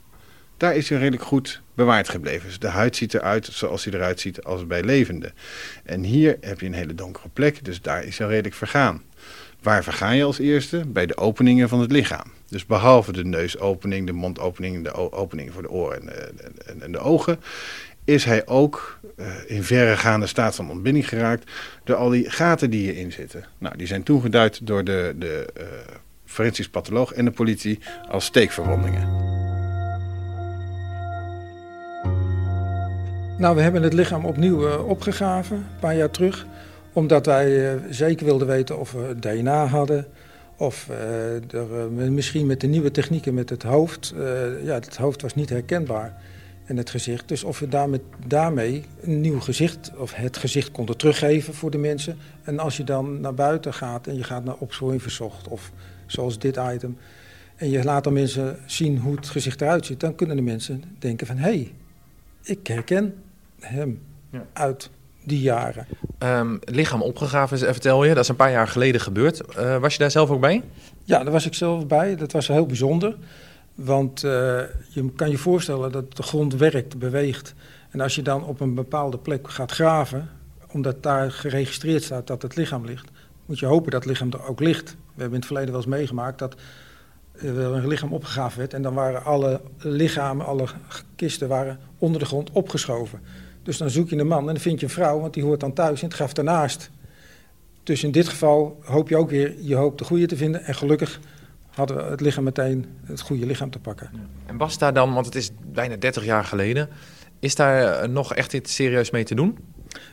Daar 0.57 0.75
is 0.75 0.90
hij 0.90 0.98
redelijk 0.98 1.24
goed 1.24 1.62
bewaard 1.74 2.10
gebleven. 2.10 2.48
Dus 2.48 2.60
de 2.60 2.68
huid 2.68 2.96
ziet 2.96 3.13
eruit 3.13 3.46
zoals 3.51 3.84
hij 3.84 3.94
eruit 3.94 4.19
ziet 4.19 4.44
als 4.44 4.68
bij 4.68 4.84
levende. 4.84 5.31
En 5.84 6.04
hier 6.04 6.38
heb 6.42 6.60
je 6.60 6.66
een 6.66 6.74
hele 6.74 6.96
donkere 6.96 7.30
plek, 7.34 7.66
dus 7.66 7.81
daar 7.81 8.04
is 8.04 8.18
hij 8.18 8.28
redelijk 8.28 8.56
vergaan. 8.56 9.04
Waar 9.62 9.84
verga 9.84 10.10
je 10.10 10.24
als 10.24 10.40
eerste? 10.40 10.84
Bij 10.88 11.06
de 11.06 11.18
openingen 11.18 11.69
van 11.69 11.80
het 11.80 11.92
lichaam. 11.92 12.31
Dus 12.48 12.66
behalve 12.66 13.12
de 13.12 13.25
neusopening, 13.25 14.06
de 14.06 14.13
mondopening, 14.13 14.84
de 14.84 15.12
openingen 15.12 15.54
voor 15.54 15.62
de 15.62 15.69
oren 15.69 16.00
en 16.00 16.06
de, 16.06 16.44
en, 16.66 16.81
en 16.81 16.92
de 16.92 17.00
ogen, 17.00 17.40
is 18.06 18.24
hij 18.24 18.48
ook 18.48 19.00
uh, 19.16 19.25
in 19.48 19.63
verregaande 19.63 20.28
staat 20.28 20.56
van 20.56 20.69
ontbinding 20.69 21.10
geraakt 21.10 21.52
door 21.84 21.95
al 21.95 22.10
die 22.10 22.30
gaten 22.30 22.69
die 22.69 22.81
hierin 22.81 23.12
zitten. 23.12 23.45
Nou, 23.57 23.78
die 23.78 23.88
zijn 23.88 24.04
toegeduid 24.04 24.68
door 24.68 24.84
de, 24.84 25.16
de 25.18 25.48
uh, 25.57 25.63
forensisch 26.30 26.70
patholoog 26.70 27.12
en 27.12 27.26
de 27.26 27.31
politie 27.31 27.80
als 28.10 28.26
steekverwondingen. 28.26 29.28
Nou, 33.38 33.56
we 33.56 33.62
hebben 33.62 33.84
het 33.84 33.94
lichaam 33.94 34.26
opnieuw 34.26 34.68
uh, 34.68 34.88
opgegraven, 34.88 35.58
een 35.58 35.80
paar 35.80 35.96
jaar 35.96 36.12
terug 36.12 36.46
omdat 36.94 37.26
wij 37.26 37.74
uh, 37.76 37.81
zeker 37.90 38.26
wilden 38.26 38.48
weten 38.48 38.80
of 38.80 38.92
we 38.92 39.16
DNA 39.20 39.66
hadden. 39.66 40.08
Of 40.58 40.88
uh, 40.90 41.54
er, 41.54 42.12
misschien 42.12 42.46
met 42.46 42.62
de 42.62 42.68
nieuwe 42.68 42.92
technieken 42.92 43.34
met 43.34 43.50
het 43.50 43.64
hoofd. 43.64 44.14
ja, 44.64 44.74
het 44.74 44.98
hoofd 44.98 45.22
was 45.22 45.36
niet 45.36 45.50
herkenbaar. 45.50 46.22
En 46.66 46.78
het 46.78 46.90
gezicht. 46.90 47.28
Dus 47.28 47.44
of 47.44 47.60
we 47.60 47.68
daarmee, 47.68 48.02
daarmee 48.28 48.86
een 49.02 49.22
nieuw 49.22 49.40
gezicht. 49.40 49.92
Of 49.98 50.14
het 50.14 50.38
gezicht 50.38 50.72
konden 50.72 50.98
teruggeven 50.98 51.54
voor 51.54 51.72
de 51.72 51.78
mensen. 51.78 52.18
En 52.44 52.60
als 52.60 52.78
je 52.78 52.84
dan 52.84 53.22
naar 53.22 53.34
buiten 53.34 53.74
gaat 53.74 54.08
en 54.08 54.16
je 54.16 54.24
gaat 54.24 54.44
naar 54.44 54.56
opsporing 54.56 55.02
verzocht. 55.02 55.48
Of 55.48 55.72
zoals 56.11 56.39
dit 56.39 56.59
item. 56.73 56.97
En 57.56 57.69
je 57.69 57.83
laat 57.83 58.03
dan 58.03 58.13
mensen 58.13 58.57
zien 58.65 58.97
hoe 58.97 59.15
het 59.15 59.29
gezicht 59.29 59.61
eruit 59.61 59.85
ziet. 59.85 60.00
Dan 60.00 60.15
kunnen 60.15 60.35
de 60.35 60.41
mensen 60.41 60.83
denken 61.00 61.27
van 61.27 61.38
hé, 61.38 61.44
hey, 61.44 61.73
ik 62.44 62.67
herken 62.67 63.13
hem 63.59 64.01
ja. 64.29 64.45
uit 64.53 64.89
die 65.23 65.41
jaren. 65.41 65.88
Um, 66.19 66.59
lichaam 66.63 67.01
opgegraven, 67.01 67.57
vertel 67.57 68.03
je. 68.03 68.13
Dat 68.13 68.23
is 68.23 68.29
een 68.29 68.35
paar 68.35 68.51
jaar 68.51 68.67
geleden 68.67 69.01
gebeurd. 69.01 69.41
Uh, 69.57 69.77
was 69.77 69.94
je 69.94 70.00
daar 70.00 70.11
zelf 70.11 70.29
ook 70.29 70.41
bij? 70.41 70.63
Ja, 71.03 71.23
daar 71.23 71.31
was 71.31 71.45
ik 71.45 71.53
zelf 71.53 71.88
bij. 71.88 72.15
Dat 72.15 72.31
was 72.31 72.47
heel 72.47 72.65
bijzonder. 72.65 73.17
Want 73.75 74.23
uh, 74.23 74.31
je 74.89 75.11
kan 75.15 75.29
je 75.29 75.38
voorstellen 75.38 75.91
dat 75.91 76.15
de 76.15 76.23
grond 76.23 76.56
werkt, 76.56 77.00
beweegt. 77.00 77.53
En 77.89 78.01
als 78.01 78.15
je 78.15 78.21
dan 78.21 78.44
op 78.44 78.59
een 78.59 78.73
bepaalde 78.73 79.17
plek 79.17 79.50
gaat 79.50 79.71
graven, 79.71 80.29
omdat 80.71 81.03
daar 81.03 81.31
geregistreerd 81.31 82.03
staat 82.03 82.27
dat 82.27 82.41
het 82.41 82.56
lichaam 82.56 82.85
ligt, 82.85 83.09
moet 83.50 83.60
je 83.60 83.66
hopen 83.66 83.92
dat 83.92 84.04
het 84.04 84.10
lichaam 84.10 84.31
er 84.31 84.46
ook 84.46 84.60
ligt. 84.60 84.90
We 84.90 84.98
hebben 85.22 85.30
in 85.30 85.36
het 85.36 85.46
verleden 85.46 85.69
wel 85.69 85.80
eens 85.80 85.90
meegemaakt 85.90 86.40
dat 86.40 86.56
er 87.34 87.57
een 87.57 87.88
lichaam 87.88 88.13
opgegraven 88.13 88.60
werd 88.60 88.74
en 88.74 88.81
dan 88.81 88.94
waren 88.94 89.24
alle 89.24 89.62
lichamen, 89.78 90.46
alle 90.46 90.66
kisten 91.16 91.48
waren 91.48 91.80
onder 91.98 92.19
de 92.19 92.25
grond 92.25 92.51
opgeschoven. 92.51 93.19
Dus 93.63 93.78
dan 93.78 93.90
zoek 93.90 94.10
je 94.10 94.18
een 94.18 94.28
man 94.28 94.40
en 94.40 94.46
dan 94.46 94.57
vind 94.57 94.80
je 94.80 94.86
een 94.86 94.92
vrouw, 94.92 95.19
want 95.19 95.34
die 95.34 95.44
hoort 95.44 95.60
dan 95.60 95.74
thuis 95.74 96.01
in 96.01 96.07
het 96.07 96.16
graf 96.16 96.34
daarnaast. 96.34 96.90
Dus 97.84 98.04
in 98.04 98.12
dit 98.12 98.28
geval 98.28 98.80
hoop 98.84 99.10
je 99.10 99.18
ook 99.18 99.30
weer 99.30 99.54
je 99.62 99.75
hoop 99.75 99.98
de 99.98 100.04
goede 100.04 100.25
te 100.25 100.38
vinden. 100.38 100.63
En 100.63 100.75
gelukkig 100.75 101.19
hadden 101.69 101.98
we 101.98 102.04
het 102.04 102.22
lichaam 102.22 102.44
meteen 102.44 102.86
het 103.06 103.22
goede 103.22 103.45
lichaam 103.45 103.69
te 103.69 103.80
pakken. 103.80 104.10
En 104.45 104.57
was 104.57 104.78
daar 104.78 104.94
dan, 104.94 105.13
want 105.13 105.25
het 105.25 105.36
is 105.36 105.52
bijna 105.72 105.95
30 105.95 106.25
jaar 106.25 106.44
geleden, 106.44 106.90
is 107.40 107.56
daar 107.56 108.10
nog 108.10 108.34
echt 108.36 108.54
iets 108.54 108.75
serieus 108.75 109.12
mee 109.12 109.24
te 109.24 109.36
doen? 109.36 109.57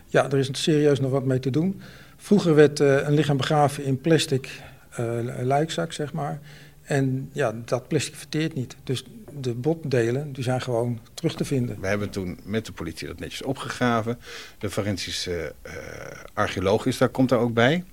Ja, 0.07 0.31
er 0.31 0.39
is 0.39 0.49
serieus 0.53 1.01
nog 1.01 1.11
wat 1.11 1.25
mee 1.25 1.39
te 1.39 1.51
doen. 1.51 1.81
Vroeger 2.17 2.55
werd 2.55 2.81
uh, 2.81 3.07
een 3.07 3.15
lichaam 3.15 3.37
begraven 3.37 3.85
in 3.85 4.01
plastic 4.01 4.61
uh, 5.01 5.07
lijkzak, 5.43 5.93
zeg 5.93 6.13
maar. 6.13 6.41
En 6.83 7.31
ja, 7.33 7.55
dat 7.65 7.89
plastic 7.89 8.15
verteert 8.15 8.55
niet. 8.55 8.77
Dus 8.85 9.05
de 9.41 9.55
botdelen 9.55 10.33
die 10.33 10.45
zijn 10.45 10.61
gewoon 10.61 11.01
terug 11.15 11.35
te 11.35 11.45
vinden. 11.45 11.81
We 11.81 11.87
hebben 11.87 12.11
toen 12.11 12.39
met 12.45 12.67
de 12.67 12.73
politie 12.73 13.07
dat 13.07 13.19
netjes 13.19 13.43
opgegraven. 13.43 14.19
De 14.59 14.71
forensische 14.71 15.53
uh, 15.67 15.73
archeoloog 16.33 16.87
is 16.87 16.99
daar, 16.99 17.09
komt 17.09 17.29
daar 17.29 17.39
ook 17.39 17.55
bij. 17.55 17.85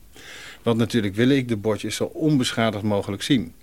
Want 0.64 0.78
natuurlijk 0.78 1.16
wil 1.16 1.30
ik 1.30 1.48
de 1.48 1.58
botjes 1.58 1.96
zo 1.96 2.04
onbeschadigd 2.04 2.84
mogelijk 2.84 3.24
zien. 3.24 3.54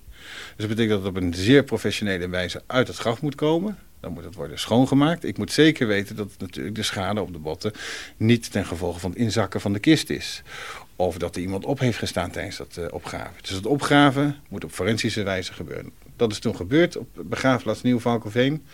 Dus 0.56 0.66
dat 0.66 0.68
betekent 0.68 0.88
dat 0.88 0.98
het 0.98 1.08
op 1.08 1.22
een 1.22 1.34
zeer 1.34 1.64
professionele 1.64 2.28
wijze 2.28 2.62
uit 2.66 2.88
het 2.88 2.96
graf 2.96 3.22
moet 3.22 3.34
komen. 3.34 3.78
Dan 4.00 4.12
moet 4.12 4.24
het 4.24 4.34
worden 4.34 4.58
schoongemaakt. 4.58 5.24
Ik 5.24 5.38
moet 5.38 5.52
zeker 5.52 5.86
weten 5.86 6.16
dat 6.16 6.28
natuurlijk 6.38 6.74
de 6.74 6.82
schade 6.82 7.20
op 7.20 7.32
de 7.32 7.38
botten 7.38 7.72
niet 8.16 8.52
ten 8.52 8.66
gevolge 8.66 8.98
van 9.00 9.10
het 9.10 9.18
inzakken 9.18 9.60
van 9.60 9.72
de 9.72 9.78
kist 9.78 10.10
is. 10.10 10.42
Of 10.96 11.16
dat 11.16 11.36
er 11.36 11.42
iemand 11.42 11.64
op 11.64 11.78
heeft 11.78 11.98
gestaan 11.98 12.30
tijdens 12.30 12.56
dat 12.56 12.76
uh, 12.78 12.84
opgraven. 12.90 13.34
Dus 13.40 13.50
het 13.50 13.66
opgraven 13.66 14.36
moet 14.48 14.64
op 14.64 14.70
forensische 14.70 15.22
wijze 15.22 15.52
gebeuren. 15.52 15.92
Dat 16.16 16.32
is 16.32 16.38
toen 16.38 16.56
gebeurd 16.56 16.96
op 16.96 17.08
begraafplaats 17.14 17.82
Nieuw-Valkenveen. 17.82 18.64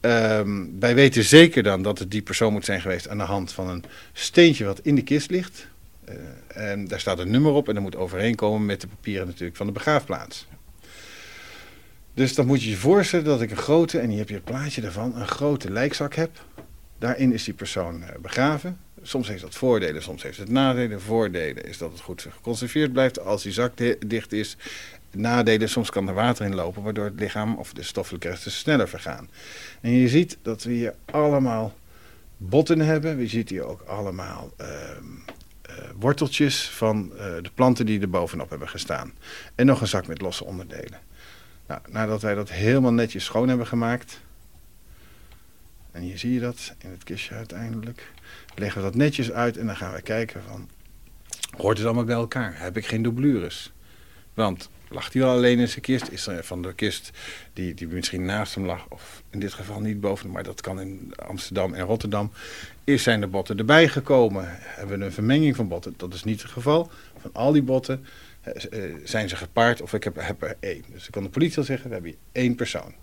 Um, 0.00 0.80
wij 0.80 0.94
weten 0.94 1.24
zeker 1.24 1.62
dan 1.62 1.82
dat 1.82 1.98
het 1.98 2.10
die 2.10 2.22
persoon 2.22 2.52
moet 2.52 2.64
zijn 2.64 2.80
geweest 2.80 3.08
aan 3.08 3.18
de 3.18 3.24
hand 3.24 3.52
van 3.52 3.68
een 3.68 3.84
steentje 4.12 4.64
wat 4.64 4.80
in 4.82 4.94
de 4.94 5.02
kist 5.02 5.30
ligt. 5.30 5.66
Uh, 6.08 6.14
en 6.48 6.88
daar 6.88 7.00
staat 7.00 7.18
een 7.18 7.30
nummer 7.30 7.52
op 7.52 7.68
en 7.68 7.74
dat 7.74 7.82
moet 7.82 7.96
overeenkomen 7.96 8.66
met 8.66 8.80
de 8.80 8.86
papieren 8.86 9.26
natuurlijk 9.26 9.56
van 9.56 9.66
de 9.66 9.72
begraafplaats. 9.72 10.46
Dus 12.14 12.34
dan 12.34 12.46
moet 12.46 12.62
je 12.62 12.70
je 12.70 12.76
voorstellen 12.76 13.24
dat 13.24 13.40
ik 13.40 13.50
een 13.50 13.56
grote, 13.56 13.98
en 13.98 14.08
hier 14.08 14.18
heb 14.18 14.28
je 14.28 14.34
het 14.34 14.44
plaatje 14.44 14.80
daarvan, 14.80 15.16
een 15.16 15.28
grote 15.28 15.70
lijkzak 15.70 16.14
heb. 16.14 16.44
Daarin 16.98 17.32
is 17.32 17.44
die 17.44 17.54
persoon 17.54 18.00
uh, 18.00 18.08
begraven. 18.22 18.78
Soms 19.02 19.28
heeft 19.28 19.42
dat 19.42 19.54
voordelen, 19.54 20.02
soms 20.02 20.22
heeft 20.22 20.38
het 20.38 20.48
nadelen. 20.48 21.00
Voordelen 21.00 21.64
is 21.64 21.78
dat 21.78 21.92
het 21.92 22.00
goed 22.00 22.26
geconserveerd 22.30 22.92
blijft 22.92 23.20
als 23.20 23.42
die 23.42 23.52
zak 23.52 23.72
dicht 24.06 24.32
is. 24.32 24.56
Nadelen, 25.10 25.68
soms 25.68 25.90
kan 25.90 26.08
er 26.08 26.14
water 26.14 26.46
in 26.46 26.54
lopen, 26.54 26.82
waardoor 26.82 27.04
het 27.04 27.20
lichaam 27.20 27.54
of 27.54 27.72
de 27.72 27.82
stoffelijke 27.82 28.28
resten 28.28 28.50
sneller 28.50 28.88
vergaan. 28.88 29.28
En 29.80 29.90
je 29.90 30.08
ziet 30.08 30.38
dat 30.42 30.62
we 30.62 30.72
hier 30.72 30.94
allemaal 31.04 31.74
botten 32.36 32.80
hebben. 32.80 33.16
We 33.16 33.26
ziet 33.26 33.48
hier 33.48 33.64
ook 33.64 33.80
allemaal 33.80 34.50
uh, 34.60 34.66
uh, 34.66 35.74
worteltjes 35.98 36.68
van 36.68 37.10
uh, 37.12 37.18
de 37.18 37.50
planten 37.54 37.86
die 37.86 38.00
er 38.00 38.10
bovenop 38.10 38.50
hebben 38.50 38.68
gestaan. 38.68 39.12
En 39.54 39.66
nog 39.66 39.80
een 39.80 39.86
zak 39.86 40.06
met 40.06 40.20
losse 40.20 40.44
onderdelen. 40.44 40.98
Nadat 41.88 42.22
wij 42.22 42.34
dat 42.34 42.50
helemaal 42.50 42.92
netjes 42.92 43.24
schoon 43.24 43.48
hebben 43.48 43.66
gemaakt. 43.66 44.20
En 45.90 46.02
hier 46.02 46.18
zie 46.18 46.32
je 46.32 46.40
dat 46.40 46.74
in 46.78 46.90
het 46.90 47.04
kistje 47.04 47.34
uiteindelijk. 47.34 48.12
Leggen 48.54 48.80
we 48.80 48.86
dat 48.86 48.96
netjes 48.96 49.32
uit 49.32 49.56
en 49.56 49.66
dan 49.66 49.76
gaan 49.76 49.92
we 49.92 50.02
kijken 50.02 50.42
van... 50.48 50.68
Hoort 51.56 51.76
het 51.76 51.86
allemaal 51.86 52.04
bij 52.04 52.14
elkaar? 52.14 52.52
Heb 52.58 52.76
ik 52.76 52.86
geen 52.86 53.02
doublures? 53.02 53.72
Want 54.34 54.70
lag 54.88 55.12
hij 55.12 55.22
wel 55.22 55.30
alleen 55.30 55.58
in 55.58 55.68
zijn 55.68 55.80
kist? 55.80 56.08
Is 56.10 56.26
er 56.26 56.44
van 56.44 56.62
de 56.62 56.74
kist 56.74 57.10
die, 57.52 57.74
die 57.74 57.88
misschien 57.88 58.24
naast 58.24 58.54
hem 58.54 58.64
lag, 58.64 58.86
of 58.88 59.22
in 59.30 59.40
dit 59.40 59.52
geval 59.52 59.80
niet 59.80 60.00
boven 60.00 60.30
maar 60.30 60.42
dat 60.42 60.60
kan 60.60 60.80
in 60.80 61.12
Amsterdam 61.26 61.74
en 61.74 61.84
Rotterdam, 61.84 62.32
is 62.84 63.02
zijn 63.02 63.20
de 63.20 63.26
botten 63.26 63.58
erbij 63.58 63.88
gekomen? 63.88 64.44
Hebben 64.48 64.98
we 64.98 65.04
een 65.04 65.12
vermenging 65.12 65.56
van 65.56 65.68
botten? 65.68 65.94
Dat 65.96 66.14
is 66.14 66.24
niet 66.24 66.42
het 66.42 66.50
geval. 66.50 66.90
Van 67.18 67.30
al 67.32 67.52
die 67.52 67.62
botten 67.62 68.06
zijn 69.04 69.28
ze 69.28 69.36
gepaard 69.36 69.82
of 69.82 69.92
ik 69.92 70.04
heb, 70.04 70.16
heb 70.20 70.42
er 70.42 70.56
één. 70.60 70.84
Dus 70.92 71.06
ik 71.06 71.12
kan 71.12 71.22
de 71.22 71.28
politie 71.28 71.58
al 71.58 71.64
zeggen, 71.64 71.86
we 71.88 71.92
hebben 71.92 72.10
hier 72.10 72.42
één 72.42 72.54
persoon. 72.54 72.94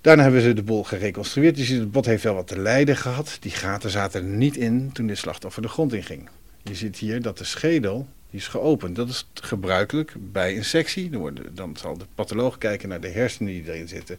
Daarna 0.00 0.22
hebben 0.22 0.40
ze 0.40 0.52
de 0.52 0.62
boel 0.62 0.84
gereconstrueerd. 0.84 1.56
Je 1.56 1.64
ziet, 1.64 1.78
het 1.78 1.90
bot 1.90 2.06
heeft 2.06 2.22
wel 2.22 2.34
wat 2.34 2.46
te 2.46 2.58
lijden 2.58 2.96
gehad. 2.96 3.36
Die 3.40 3.50
gaten 3.50 3.90
zaten 3.90 4.22
er 4.22 4.28
niet 4.28 4.56
in 4.56 4.90
toen 4.92 5.06
dit 5.06 5.18
slachtoffer 5.18 5.62
de 5.62 5.68
grond 5.68 5.92
inging. 5.92 6.28
Je 6.62 6.74
ziet 6.74 6.96
hier 6.96 7.22
dat 7.22 7.38
de 7.38 7.44
schedel 7.44 8.08
die 8.30 8.40
is 8.40 8.48
geopend. 8.48 8.96
Dat 8.96 9.08
is 9.08 9.28
gebruikelijk 9.34 10.14
bij 10.18 10.56
een 10.56 10.64
sectie. 10.64 11.10
Dan, 11.10 11.38
dan 11.52 11.76
zal 11.76 11.98
de 11.98 12.06
patholoog 12.14 12.58
kijken 12.58 12.88
naar 12.88 13.00
de 13.00 13.08
hersenen 13.08 13.52
die 13.52 13.72
erin 13.72 13.88
zitten. 13.88 14.18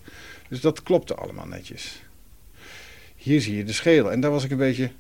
Dus 0.50 0.62
dat 0.62 0.84
klopte 0.84 1.16
allemaal 1.16 1.48
netjes. 1.48 2.04
Hier 3.16 3.42
zie 3.42 3.58
je 3.58 3.64
de 3.64 3.74
schedel. 3.74 4.12
En 4.12 4.20
daar 4.20 4.32
was 4.32 4.44
ik 4.44 4.52
een 4.52 4.58
beetje 4.58 4.92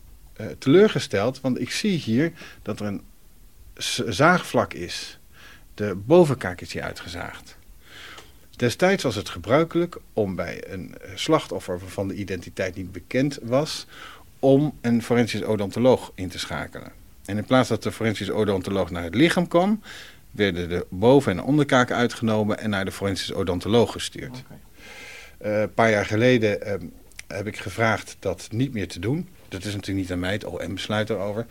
uh, 0.42 0.48
teleurgesteld. 0.58 1.42
Want 1.42 1.62
ik 1.62 1.72
zie 1.72 1.98
hier 1.98 2.32
dat 2.62 2.80
er 2.80 2.86
een 2.86 3.02
zaagvlak 4.08 4.74
is. 4.74 5.20
De 5.74 5.96
bovenkaak 5.96 6.62
is 6.62 6.74
hier 6.74 6.82
uitgezaagd. 6.82 7.58
Destijds 8.56 9.04
was 9.04 9.16
het 9.16 9.30
gebruikelijk 9.30 9.98
om 10.14 10.36
bij 10.36 10.64
een 10.68 10.96
slachtoffer 11.16 11.80
waarvan 11.80 12.08
de 12.08 12.16
identiteit 12.16 12.76
niet 12.76 12.92
bekend 12.92 13.40
was, 13.42 13.86
om 14.40 14.78
een 14.82 15.04
forensisch 15.04 15.44
odontoloog 15.44 16.12
in 16.16 16.30
te 16.30 16.40
schakelen. 16.40 16.92
En 17.26 17.38
in 17.38 17.46
plaats 17.46 17.70
dat 17.70 17.84
de 17.84 17.92
forensisch 17.92 18.32
odontoloog 18.32 18.92
naar 18.92 19.04
het 19.04 19.16
lichaam 19.16 19.48
kwam, 19.48 19.82
werden 20.32 20.70
de 20.70 20.86
boven- 20.90 21.32
en 21.32 21.44
onderkaken 21.44 21.96
uitgenomen 21.96 22.60
en 22.60 22.70
naar 22.70 22.86
de 22.86 22.92
forensisch 22.92 23.34
odontoloog 23.34 23.92
gestuurd. 23.92 24.44
Eh, 25.38 25.62
een 25.62 25.74
paar 25.74 25.90
jaar 25.90 26.06
geleden 26.06 26.62
ehm, 26.62 26.86
heb 27.28 27.48
ik 27.48 27.58
gevraagd 27.58 28.16
dat 28.20 28.48
niet 28.52 28.74
meer 28.74 28.88
te 28.88 29.00
doen. 29.00 29.30
Dat 29.50 29.66
is 29.66 29.74
natuurlijk 29.74 30.00
niet 30.00 30.12
aan 30.12 30.20
mij, 30.20 30.32
het 30.32 30.46
OM 30.46 30.74
besluit 30.74 31.10
erover. 31.10 31.46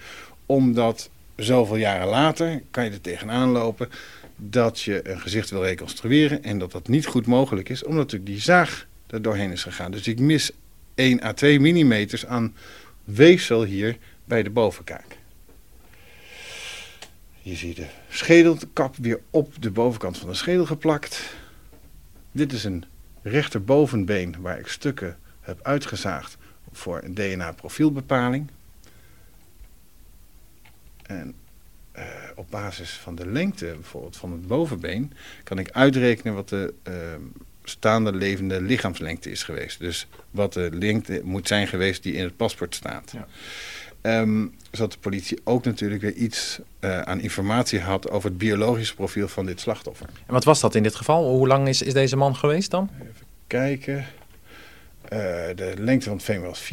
Omdat 0.47 1.11
zoveel 1.37 1.77
jaren 1.77 2.09
later 2.09 2.63
kan 2.71 2.85
je 2.85 2.91
er 2.91 3.01
tegenaan 3.01 3.49
lopen 3.49 3.89
dat 4.37 4.81
je 4.81 5.09
een 5.09 5.21
gezicht 5.21 5.51
wil 5.51 5.65
reconstrueren 5.65 6.43
en 6.43 6.59
dat 6.59 6.73
dat 6.73 6.89
niet 6.89 7.07
goed 7.07 7.27
mogelijk 7.27 7.69
is, 7.69 7.85
omdat 7.85 8.03
natuurlijk 8.03 8.31
die 8.31 8.41
zaag 8.41 8.87
er 9.07 9.23
doorheen 9.23 9.53
is 9.53 9.63
gegaan. 9.63 9.91
Dus 9.91 10.07
ik 10.07 10.19
mis 10.19 10.51
1 10.95 11.23
à 11.25 11.33
2 11.33 11.61
millimeters 11.61 12.27
aan 12.27 12.55
weefsel 13.05 13.65
hier 13.65 13.97
bij 14.25 14.43
de 14.43 14.51
bovenkaak. 14.51 15.17
Je 17.43 17.57
ziet 17.57 17.77
de 17.77 17.87
schedelkap 18.09 18.97
weer 18.97 19.21
op 19.31 19.63
de 19.63 19.71
bovenkant 19.71 20.19
van 20.19 20.29
de 20.29 20.35
schedel 20.35 20.67
geplakt. 20.67 21.35
Dit 22.33 22.53
is 22.53 22.65
een 22.65 22.85
rechterbovenbeen 23.23 24.37
waar 24.41 24.59
ik 24.59 24.67
stukken 24.67 25.19
heb 25.41 25.59
uitgezaagd 25.63 26.37
voor 26.73 27.01
een 27.05 27.15
DNA-profielbepaling. 27.15 28.51
En 31.19 31.35
uh, 31.97 32.05
op 32.35 32.47
basis 32.51 32.91
van 32.91 33.15
de 33.15 33.27
lengte 33.27 33.65
bijvoorbeeld 33.67 34.17
van 34.17 34.33
het 34.33 34.47
bovenbeen 34.47 35.13
kan 35.45 35.59
ik 35.59 35.71
uitrekenen 35.71 36.35
wat 36.35 36.49
de 36.49 36.75
uh, 36.89 36.95
staande 37.65 38.15
levende 38.15 38.63
lichaamslengte 38.63 39.31
is 39.31 39.43
geweest. 39.43 39.79
Dus 39.79 40.07
wat 40.31 40.53
de 40.53 40.69
lengte 40.73 41.21
moet 41.25 41.49
zijn 41.49 41.69
geweest 41.69 42.03
die 42.03 42.13
in 42.13 42.25
het 42.25 42.37
paspoort 42.37 42.75
staat. 42.75 43.13
Ja. 43.13 43.27
Um, 44.21 44.55
zodat 44.71 44.93
de 44.93 44.99
politie 44.99 45.41
ook 45.45 45.65
natuurlijk 45.65 46.03
weer 46.03 46.15
iets 46.15 46.61
uh, 46.81 47.01
aan 47.01 47.21
informatie 47.21 47.81
had 47.81 48.11
over 48.11 48.29
het 48.29 48.39
biologische 48.39 48.95
profiel 48.95 49.29
van 49.29 49.47
dit 49.47 49.61
slachtoffer. 49.61 50.07
En 50.27 50.33
wat 50.33 50.45
was 50.45 50.61
dat 50.61 50.75
in 50.75 50.83
dit 50.83 50.95
geval? 50.95 51.29
Hoe 51.29 51.47
lang 51.47 51.69
is, 51.69 51.83
is 51.83 51.93
deze 51.93 52.17
man 52.17 52.37
geweest 52.37 52.71
dan? 52.71 52.91
Even 53.01 53.27
kijken. 53.47 54.07
Uh, 55.13 55.19
de 55.55 55.73
lengte 55.79 56.05
van 56.05 56.17
het 56.17 56.25
femur 56.25 56.47
was 56.47 56.73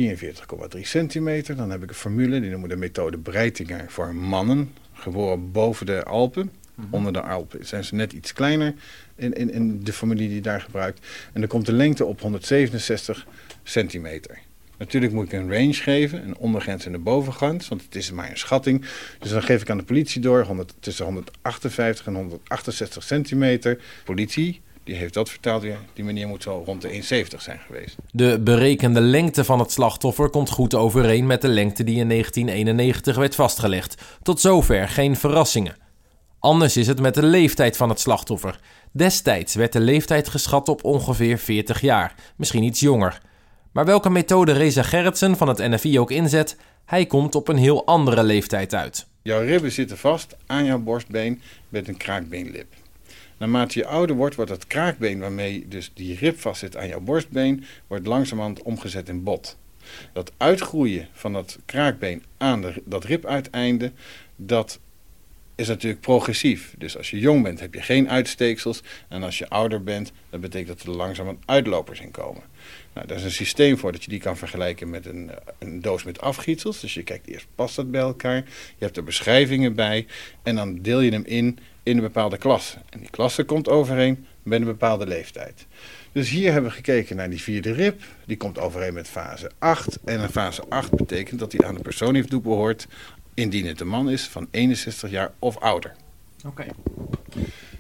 44,3 0.76 0.82
centimeter. 0.82 1.56
Dan 1.56 1.70
heb 1.70 1.84
ik 1.84 1.90
een 1.90 1.96
formule, 1.96 2.40
die 2.40 2.50
noemen 2.50 2.70
we 2.70 2.76
de 2.76 2.80
methode 2.80 3.18
Breitinger 3.18 3.86
voor 3.88 4.16
mannen 4.16 4.74
geboren 4.94 5.52
boven 5.52 5.86
de 5.86 6.04
Alpen. 6.04 6.52
Mhm. 6.76 6.88
Onder 6.94 7.14
de 7.14 7.22
Alpen 7.22 7.66
zijn 7.66 7.84
ze 7.84 7.96
net 7.96 8.14
iets 8.14 8.34
kleiner 8.34 8.74
in, 9.16 9.34
in, 9.34 9.52
in 9.52 9.84
de 9.84 9.94
familie 9.94 10.30
die 10.30 10.42
daar 10.42 10.62
gebruikt. 10.62 11.08
En 11.34 11.40
dan 11.40 11.50
komt 11.50 11.66
de 11.66 11.74
lengte 11.74 12.06
op 12.06 12.22
167 12.22 13.28
centimeter. 13.64 14.40
Natuurlijk 14.78 15.14
moet 15.14 15.26
ik 15.26 15.40
een 15.40 15.52
range 15.52 15.74
geven, 15.74 16.24
een 16.24 16.38
ondergrens 16.38 16.86
en 16.86 16.94
een 16.94 17.04
bovengrens, 17.04 17.68
want 17.68 17.82
het 17.82 17.96
is 17.96 18.12
maar 18.12 18.30
een 18.30 18.38
schatting. 18.38 18.86
Dus 19.20 19.32
dan 19.32 19.44
geef 19.44 19.62
ik 19.62 19.70
aan 19.70 19.78
de 19.78 19.84
politie 19.84 20.22
door 20.22 20.44
100, 20.44 20.74
tussen 20.80 21.06
158 21.06 22.06
en 22.06 22.16
168 22.16 23.04
centimeter. 23.04 23.80
Politie 24.04 24.62
die 24.90 24.98
heeft 24.98 25.14
dat 25.14 25.30
vertaald 25.30 25.62
weer. 25.62 25.78
Die 25.94 26.04
meneer 26.04 26.28
moet 26.28 26.44
zo 26.44 26.64
rond 26.66 26.82
de 26.82 27.24
1,70 27.26 27.38
zijn 27.38 27.60
geweest. 27.68 27.96
De 28.12 28.40
berekende 28.40 29.02
lengte 29.02 29.44
van 29.44 29.60
het 29.60 29.72
slachtoffer 29.72 30.30
komt 30.30 30.50
goed 30.50 30.76
overeen 30.76 31.28
met 31.28 31.42
de 31.42 31.48
lengte 31.48 31.84
die 31.84 32.00
in 32.00 32.10
1991 32.10 33.16
werd 33.16 33.36
vastgelegd. 33.36 34.02
Tot 34.22 34.42
zover 34.42 34.88
geen 34.88 35.16
verrassingen. 35.16 35.76
Anders 36.40 36.78
is 36.78 36.88
het 36.88 37.00
met 37.02 37.14
de 37.14 37.24
leeftijd 37.24 37.78
van 37.78 37.90
het 37.90 38.00
slachtoffer. 38.00 38.60
Destijds 38.92 39.56
werd 39.56 39.74
de 39.74 39.80
leeftijd 39.80 40.30
geschat 40.30 40.70
op 40.70 40.84
ongeveer 40.84 41.38
40 41.38 41.82
jaar, 41.82 42.16
misschien 42.36 42.64
iets 42.64 42.80
jonger. 42.80 43.22
Maar 43.72 43.86
welke 43.86 44.10
methode 44.10 44.52
Reza 44.52 44.84
Gerritsen 44.84 45.38
van 45.38 45.48
het 45.48 45.58
NFI 45.58 46.00
ook 46.00 46.12
inzet, 46.12 46.58
hij 46.86 47.06
komt 47.06 47.36
op 47.36 47.48
een 47.48 47.58
heel 47.58 47.86
andere 47.86 48.24
leeftijd 48.24 48.74
uit. 48.74 49.08
Jouw 49.22 49.42
ribben 49.42 49.72
zitten 49.72 49.98
vast 49.98 50.36
aan 50.46 50.66
jouw 50.66 50.80
borstbeen 50.80 51.42
met 51.70 51.88
een 51.88 51.98
kraakbeenlip. 51.98 52.79
Naarmate 53.40 53.80
je 53.80 53.86
ouder 53.86 54.16
wordt, 54.16 54.36
wordt 54.36 54.52
het 54.52 54.68
kraakbeen 54.68 55.20
waarmee 55.20 55.68
dus 55.68 55.92
die 55.94 56.18
rib 56.18 56.40
vastzit 56.40 56.78
aan 56.78 56.88
jouw 56.88 57.00
borstbeen, 57.00 57.64
wordt 57.88 58.08
langzamerhand 58.08 58.62
omgezet 58.62 59.10
in 59.10 59.24
bot. 59.24 59.58
Dat 60.14 60.32
uitgroeien 60.38 61.08
van 61.14 61.34
dat 61.34 61.60
kraakbeen 61.66 62.24
aan 62.38 62.74
dat 62.86 63.04
ribuiteinde, 63.04 63.92
dat 64.36 64.80
is 65.60 65.68
natuurlijk 65.68 66.02
progressief. 66.02 66.76
Dus 66.78 66.98
als 66.98 67.10
je 67.10 67.20
jong 67.20 67.44
bent 67.44 67.60
heb 67.60 67.74
je 67.74 67.82
geen 67.82 68.10
uitsteeksels. 68.10 68.82
En 69.08 69.24
als 69.24 69.38
je 69.38 69.50
ouder 69.50 69.84
bent, 69.84 70.12
dan 70.30 70.40
betekent 70.40 70.78
dat 70.78 70.88
er 70.88 70.96
langzaam 70.96 71.40
uitlopers 71.46 72.00
in 72.00 72.12
komen. 72.12 72.44
Nou, 72.94 73.08
daar 73.08 73.18
is 73.18 73.24
een 73.24 73.32
systeem 73.32 73.78
voor 73.78 73.92
dat 73.92 74.04
je 74.04 74.10
die 74.10 74.20
kan 74.20 74.38
vergelijken 74.38 74.90
met 74.90 75.06
een, 75.06 75.32
een 75.60 75.82
doos 75.82 76.04
met 76.04 76.22
afgietsels. 76.22 76.80
Dus 76.80 76.94
je 76.94 77.04
kijkt 77.04 77.28
eerst, 77.28 77.48
past 77.56 77.76
dat 77.76 77.92
bij 77.92 78.02
elkaar? 78.02 78.36
Je 78.78 78.86
hebt 78.86 78.98
er 78.98 79.04
beschrijvingen 79.04 79.76
bij. 79.76 80.06
En 80.44 80.56
dan 80.56 80.82
deel 80.82 81.00
je 81.00 81.12
hem 81.12 81.26
in 81.26 81.60
in 81.90 81.98
een 81.98 82.04
bepaalde 82.04 82.38
klasse. 82.38 82.78
En 82.90 83.00
die 83.00 83.10
klasse 83.10 83.44
komt 83.44 83.70
overeen 83.70 84.26
met 84.44 84.60
een 84.60 84.66
bepaalde 84.66 85.08
leeftijd. 85.08 85.66
Dus 86.12 86.30
hier 86.30 86.52
hebben 86.52 86.70
we 86.70 86.76
gekeken 86.76 87.16
naar 87.16 87.30
die 87.30 87.42
vierde 87.42 87.72
rib. 87.72 88.02
Die 88.26 88.38
komt 88.38 88.60
overeen 88.60 88.94
met 88.94 89.08
fase 89.08 89.52
8. 89.58 90.00
En 90.06 90.20
een 90.20 90.30
fase 90.30 90.64
8 90.70 90.96
betekent 90.96 91.40
dat 91.40 91.52
hij 91.52 91.68
aan 91.68 91.76
de 91.76 91.82
persoon 91.82 92.16
heeft 92.16 92.30
toebehoord, 92.30 92.88
indien 93.34 93.66
het 93.66 93.80
een 93.80 93.88
man 93.88 94.10
is 94.10 94.28
van 94.28 94.48
61 94.52 95.10
jaar 95.10 95.32
of 95.40 95.58
ouder. 95.58 95.96
Oké. 96.46 96.66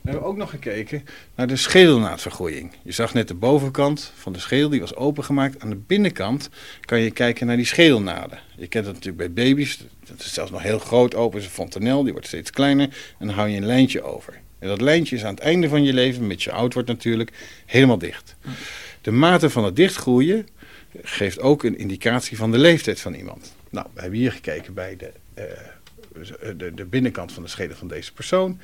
We 0.09 0.15
hebben 0.15 0.33
ook 0.33 0.37
nog 0.37 0.49
gekeken 0.49 1.05
naar 1.35 1.47
de 1.47 1.55
schedelnaadvergroeiing. 1.55 2.71
Je 2.83 2.91
zag 2.91 3.13
net 3.13 3.27
de 3.27 3.33
bovenkant 3.33 4.11
van 4.15 4.33
de 4.33 4.39
schedel, 4.39 4.69
die 4.69 4.79
was 4.79 4.95
opengemaakt. 4.95 5.61
Aan 5.61 5.69
de 5.69 5.75
binnenkant 5.75 6.49
kan 6.81 6.99
je 6.99 7.11
kijken 7.11 7.47
naar 7.47 7.55
die 7.55 7.65
schedelnaden. 7.65 8.39
Je 8.55 8.67
kent 8.67 8.85
dat 8.85 8.93
natuurlijk 8.93 9.33
bij 9.33 9.45
baby's. 9.45 9.77
Dat 10.05 10.19
is 10.19 10.33
zelfs 10.33 10.51
nog 10.51 10.61
heel 10.61 10.79
groot 10.79 11.15
open, 11.15 11.39
is 11.39 11.45
een 11.45 11.51
fontanel, 11.51 12.03
die 12.03 12.11
wordt 12.11 12.27
steeds 12.27 12.51
kleiner. 12.51 12.85
En 13.19 13.27
dan 13.27 13.35
hou 13.35 13.49
je 13.49 13.57
een 13.57 13.65
lijntje 13.65 14.01
over. 14.01 14.39
En 14.59 14.67
dat 14.67 14.81
lijntje 14.81 15.15
is 15.15 15.23
aan 15.23 15.33
het 15.33 15.43
einde 15.43 15.69
van 15.69 15.83
je 15.83 15.93
leven, 15.93 16.27
met 16.27 16.43
je 16.43 16.51
oud 16.51 16.73
wordt 16.73 16.89
natuurlijk, 16.89 17.31
helemaal 17.65 17.97
dicht. 17.97 18.35
De 19.01 19.11
mate 19.11 19.49
van 19.49 19.63
het 19.63 19.75
dichtgroeien 19.75 20.47
geeft 21.01 21.39
ook 21.39 21.63
een 21.63 21.77
indicatie 21.77 22.37
van 22.37 22.51
de 22.51 22.57
leeftijd 22.57 22.99
van 22.99 23.13
iemand. 23.13 23.55
Nou, 23.69 23.87
we 23.93 24.01
hebben 24.01 24.19
hier 24.19 24.31
gekeken 24.31 24.73
bij 24.73 24.95
de, 24.97 25.11
uh, 25.37 26.53
de, 26.57 26.73
de 26.73 26.85
binnenkant 26.85 27.31
van 27.31 27.43
de 27.43 27.49
schedel 27.49 27.75
van 27.75 27.87
deze 27.87 28.13
persoon. 28.13 28.59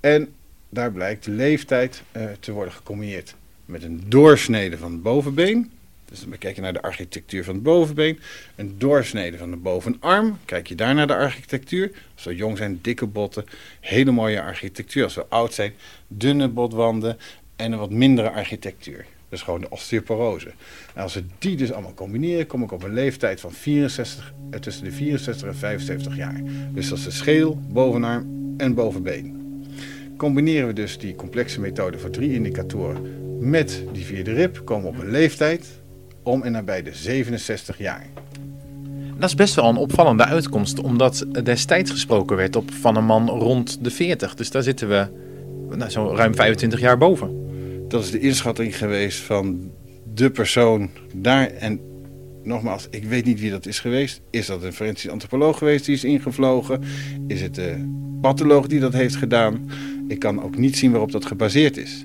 En 0.00 0.34
daar 0.72 0.92
blijkt 0.92 1.24
de 1.24 1.30
leeftijd 1.30 2.02
uh, 2.16 2.24
te 2.40 2.52
worden 2.52 2.74
gecombineerd 2.74 3.34
met 3.64 3.82
een 3.82 4.02
doorsnede 4.06 4.78
van 4.78 4.92
het 4.92 5.02
bovenbeen. 5.02 5.70
Dus 6.04 6.24
we 6.24 6.38
kijken 6.38 6.62
naar 6.62 6.72
de 6.72 6.82
architectuur 6.82 7.44
van 7.44 7.54
het 7.54 7.62
bovenbeen. 7.62 8.18
Een 8.54 8.74
doorsnede 8.78 9.38
van 9.38 9.50
de 9.50 9.56
bovenarm. 9.56 10.38
Kijk 10.44 10.66
je 10.66 10.74
daar 10.74 10.94
naar 10.94 11.06
de 11.06 11.16
architectuur. 11.16 11.92
Als 12.14 12.24
we 12.24 12.34
jong 12.34 12.56
zijn, 12.56 12.78
dikke 12.82 13.06
botten. 13.06 13.44
Hele 13.80 14.10
mooie 14.10 14.42
architectuur. 14.42 15.04
Als 15.04 15.14
we 15.14 15.26
oud 15.28 15.54
zijn, 15.54 15.72
dunne 16.08 16.48
botwanden. 16.48 17.18
En 17.56 17.72
een 17.72 17.78
wat 17.78 17.90
mindere 17.90 18.30
architectuur. 18.30 19.06
Dus 19.28 19.42
gewoon 19.42 19.60
de 19.60 19.70
osteoporose. 19.70 20.52
Als 20.94 21.14
we 21.14 21.24
die 21.38 21.56
dus 21.56 21.72
allemaal 21.72 21.94
combineren, 21.94 22.46
kom 22.46 22.62
ik 22.62 22.72
op 22.72 22.82
een 22.82 22.94
leeftijd 22.94 23.40
van 23.40 23.52
64, 23.52 24.32
eh, 24.50 24.60
tussen 24.60 24.84
de 24.84 24.92
64 24.92 25.48
en 25.48 25.56
75 25.56 26.16
jaar. 26.16 26.40
Dus 26.72 26.88
dat 26.88 26.98
is 26.98 27.04
de 27.04 27.10
schedel, 27.10 27.60
bovenarm 27.68 28.54
en 28.56 28.74
bovenbeen 28.74 29.41
combineren 30.22 30.66
we 30.66 30.72
dus 30.72 30.98
die 30.98 31.14
complexe 31.14 31.60
methode 31.60 31.98
voor 31.98 32.10
drie 32.10 32.32
indicatoren 32.32 32.96
met 33.40 33.84
die 33.92 34.04
vierde 34.04 34.32
rib, 34.32 34.60
komen 34.64 34.90
we 34.90 34.96
op 34.96 35.04
een 35.04 35.10
leeftijd 35.10 35.66
om 36.22 36.42
en 36.42 36.52
nabij 36.52 36.82
de 36.82 36.94
67 36.94 37.78
jaar. 37.78 38.06
Dat 39.18 39.28
is 39.28 39.34
best 39.34 39.54
wel 39.54 39.68
een 39.68 39.76
opvallende 39.76 40.24
uitkomst, 40.24 40.80
omdat 40.80 41.26
destijds 41.42 41.90
gesproken 41.90 42.36
werd 42.36 42.56
op 42.56 42.70
van 42.72 42.96
een 42.96 43.04
man 43.04 43.28
rond 43.28 43.84
de 43.84 43.90
40. 43.90 44.34
Dus 44.34 44.50
daar 44.50 44.62
zitten 44.62 44.88
we 44.88 45.06
nou, 45.76 45.90
zo 45.90 46.14
ruim 46.14 46.34
25 46.34 46.80
jaar 46.80 46.98
boven. 46.98 47.46
Dat 47.88 48.02
is 48.02 48.10
de 48.10 48.20
inschatting 48.20 48.76
geweest 48.76 49.18
van 49.18 49.70
de 50.14 50.30
persoon 50.30 50.90
daar. 51.14 51.46
En 51.46 51.80
nogmaals, 52.42 52.86
ik 52.90 53.04
weet 53.04 53.24
niet 53.24 53.40
wie 53.40 53.50
dat 53.50 53.66
is 53.66 53.80
geweest. 53.80 54.20
Is 54.30 54.46
dat 54.46 54.62
een 54.62 54.72
forensisch 54.72 55.10
antropoloog 55.10 55.58
geweest 55.58 55.84
die 55.84 55.94
is 55.94 56.04
ingevlogen? 56.04 56.82
Is 57.26 57.40
het 57.40 57.54
de 57.54 58.00
patholoog 58.20 58.66
die 58.66 58.80
dat 58.80 58.92
heeft 58.92 59.16
gedaan? 59.16 59.70
Ik 60.08 60.18
kan 60.18 60.42
ook 60.42 60.56
niet 60.56 60.78
zien 60.78 60.90
waarop 60.90 61.12
dat 61.12 61.26
gebaseerd 61.26 61.76
is. 61.76 62.04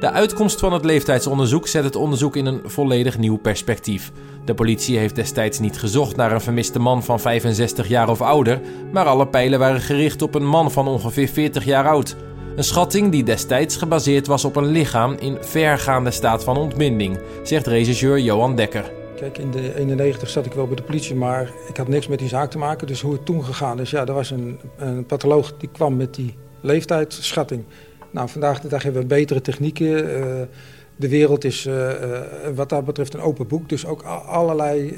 De 0.00 0.10
uitkomst 0.10 0.60
van 0.60 0.72
het 0.72 0.84
leeftijdsonderzoek 0.84 1.68
zet 1.68 1.84
het 1.84 1.96
onderzoek 1.96 2.36
in 2.36 2.46
een 2.46 2.60
volledig 2.64 3.18
nieuw 3.18 3.36
perspectief. 3.36 4.12
De 4.44 4.54
politie 4.54 4.98
heeft 4.98 5.14
destijds 5.14 5.58
niet 5.58 5.78
gezocht 5.78 6.16
naar 6.16 6.32
een 6.32 6.40
vermiste 6.40 6.78
man 6.78 7.02
van 7.02 7.20
65 7.20 7.88
jaar 7.88 8.08
of 8.08 8.20
ouder, 8.20 8.60
maar 8.92 9.06
alle 9.06 9.26
pijlen 9.26 9.58
waren 9.58 9.80
gericht 9.80 10.22
op 10.22 10.34
een 10.34 10.46
man 10.46 10.70
van 10.70 10.88
ongeveer 10.88 11.28
40 11.28 11.64
jaar 11.64 11.88
oud. 11.88 12.16
Een 12.56 12.64
schatting 12.64 13.10
die 13.10 13.24
destijds 13.24 13.76
gebaseerd 13.76 14.26
was 14.26 14.44
op 14.44 14.56
een 14.56 14.66
lichaam 14.66 15.16
in 15.18 15.38
vergaande 15.40 16.10
staat 16.10 16.44
van 16.44 16.56
ontbinding, 16.56 17.18
zegt 17.42 17.66
regisseur 17.66 18.18
Johan 18.18 18.56
Dekker. 18.56 19.03
In 19.32 19.50
de 19.50 19.74
91 19.74 20.28
zat 20.28 20.46
ik 20.46 20.52
wel 20.52 20.66
bij 20.66 20.76
de 20.76 20.82
politie, 20.82 21.14
maar 21.14 21.52
ik 21.68 21.76
had 21.76 21.88
niks 21.88 22.06
met 22.06 22.18
die 22.18 22.28
zaak 22.28 22.50
te 22.50 22.58
maken. 22.58 22.86
Dus 22.86 23.00
hoe 23.00 23.12
het 23.12 23.24
toen 23.26 23.44
gegaan 23.44 23.80
is, 23.80 23.90
ja, 23.90 24.06
er 24.06 24.12
was 24.12 24.30
een, 24.30 24.58
een 24.76 25.06
patholoog 25.06 25.56
die 25.56 25.68
kwam 25.72 25.96
met 25.96 26.14
die 26.14 26.34
leeftijdsschatting. 26.60 27.64
Nou, 28.10 28.28
vandaag 28.28 28.60
de 28.60 28.68
dag 28.68 28.82
hebben 28.82 29.02
we 29.02 29.08
betere 29.08 29.40
technieken. 29.40 29.86
Uh, 29.86 30.40
de 30.96 31.08
wereld 31.08 31.44
is 31.44 31.66
uh, 31.66 31.74
uh, 31.74 32.20
wat 32.54 32.68
dat 32.68 32.84
betreft 32.84 33.14
een 33.14 33.20
open 33.20 33.46
boek, 33.46 33.68
dus 33.68 33.86
ook 33.86 34.02
allerlei 34.26 34.96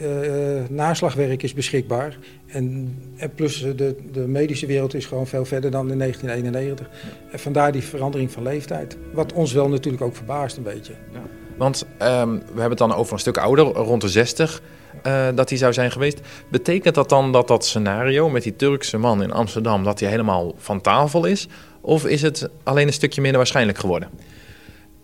naslagwerk 0.71 1.43
is 1.43 1.55
beschikbaar. 1.55 2.19
En, 2.47 2.95
en 3.17 3.35
plus 3.35 3.61
de, 3.77 3.97
de, 4.13 4.21
medische 4.21 4.67
wereld 4.67 4.95
is 4.95 5.07
gewoon 5.07 5.27
veel 5.27 5.45
verder 5.45 5.71
dan 5.71 5.91
in 5.91 5.99
1991. 5.99 6.91
En 7.31 7.39
vandaar 7.39 7.73
die 7.73 7.83
verandering 7.83 8.31
van 8.31 8.43
leeftijd. 8.43 8.97
Wat 9.13 9.33
ons 9.33 9.53
wel 9.53 9.69
natuurlijk 9.69 10.03
ook 10.03 10.17
verbaast 10.17 10.57
een 10.57 10.63
beetje. 10.63 10.93
Ja. 11.13 11.23
Want 11.57 11.87
um, 12.03 12.39
we 12.39 12.45
hebben 12.47 12.71
het 12.71 12.79
dan 12.79 12.95
over 12.95 13.13
een 13.13 13.19
stuk 13.19 13.39
ouder, 13.39 13.65
rond 13.65 14.01
de 14.01 14.09
60, 14.09 14.63
uh, 15.07 15.27
dat 15.35 15.49
hij 15.49 15.59
zou 15.59 15.73
zijn 15.73 15.91
geweest. 15.91 16.21
Betekent 16.49 16.95
dat 16.95 17.09
dan 17.09 17.33
dat 17.33 17.49
dat 17.49 17.65
scenario 17.65 18.29
met 18.29 18.43
die 18.43 18.57
Turkse 18.57 18.99
man 18.99 19.23
in 19.23 19.33
Amsterdam, 19.33 19.85
dat 19.85 20.01
hij 20.01 20.09
helemaal 20.09 20.55
van 20.57 20.81
tafel 20.81 21.25
is? 21.25 21.49
Of 21.81 22.07
is 22.07 22.23
het 22.23 22.49
alleen 22.63 22.87
een 22.87 22.93
stukje 22.93 23.21
minder 23.21 23.39
waarschijnlijk 23.39 23.79
geworden? 23.79 24.09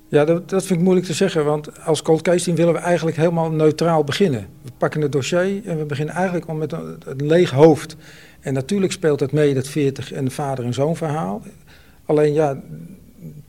Ja, 0.09 0.25
dat, 0.25 0.49
dat, 0.49 0.65
vind 0.65 0.79
ik 0.79 0.85
moeilijk 0.85 1.07
te 1.07 1.13
zeggen, 1.13 1.45
want 1.45 1.85
als 1.85 2.03
cold 2.03 2.23
case 2.23 2.45
team 2.45 2.57
willen 2.57 2.73
we 2.73 2.79
eigenlijk 2.79 3.17
helemaal 3.17 3.51
neutraal 3.51 4.05
beginnen. 4.05 4.49
We 4.63 4.71
pakken 4.79 5.01
het 5.01 5.13
dossier 5.13 5.61
en 5.65 5.79
we 5.79 5.85
beginnen 5.85 6.15
eigenlijk 6.15 6.47
al 6.47 6.55
met 6.55 6.73
een, 6.73 6.99
een 7.07 7.27
leeg 7.27 7.51
hoofd. 7.51 7.97
En 8.41 8.55
natuurlijk 8.55 8.93
speelt 8.93 9.21
het 9.21 9.33
mee, 9.33 9.55
dat 9.55 9.69
40 9.69 10.13
en 10.13 10.31
vader 10.31 10.65
en 10.65 10.75
zoon 10.75 10.97
verhaal. 10.97 11.43
Alleen 12.07 12.33
ja, 12.33 12.61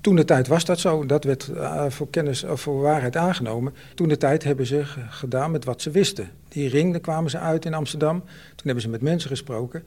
toen 0.03 0.15
de 0.15 0.25
tijd 0.25 0.47
was 0.47 0.65
dat 0.65 0.79
zo. 0.79 1.05
Dat 1.05 1.23
werd 1.23 1.47
uh, 1.47 1.85
voor 1.89 2.09
kennis 2.09 2.43
of 2.43 2.61
voor 2.61 2.81
waarheid 2.81 3.17
aangenomen. 3.17 3.73
Toen 3.95 4.07
de 4.07 4.17
tijd 4.17 4.43
hebben 4.43 4.65
ze 4.65 4.83
gedaan 5.09 5.51
met 5.51 5.65
wat 5.65 5.81
ze 5.81 5.89
wisten. 5.91 6.29
Die 6.47 6.69
ring, 6.69 6.91
daar 6.91 7.01
kwamen 7.01 7.29
ze 7.29 7.37
uit 7.37 7.65
in 7.65 7.73
Amsterdam. 7.73 8.19
Toen 8.19 8.65
hebben 8.65 8.81
ze 8.81 8.89
met 8.89 9.01
mensen 9.01 9.29
gesproken. 9.29 9.83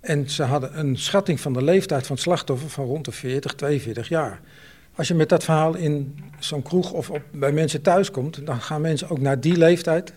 En 0.00 0.30
ze 0.30 0.42
hadden 0.42 0.78
een 0.78 0.96
schatting 0.96 1.40
van 1.40 1.52
de 1.52 1.62
leeftijd 1.62 2.06
van 2.06 2.14
het 2.14 2.24
slachtoffer 2.24 2.70
van 2.70 2.84
rond 2.84 3.04
de 3.04 3.12
40, 3.12 3.54
42 3.54 4.08
jaar. 4.08 4.40
Als 4.94 5.08
je 5.08 5.14
met 5.14 5.28
dat 5.28 5.44
verhaal 5.44 5.74
in 5.74 6.18
zo'n 6.38 6.62
kroeg 6.62 6.92
of 6.92 7.10
op, 7.10 7.22
bij 7.30 7.52
mensen 7.52 7.82
thuis 7.82 8.10
komt, 8.10 8.46
dan 8.46 8.60
gaan 8.60 8.80
mensen 8.80 9.08
ook 9.08 9.20
naar 9.20 9.40
die 9.40 9.56
leeftijd 9.56 10.12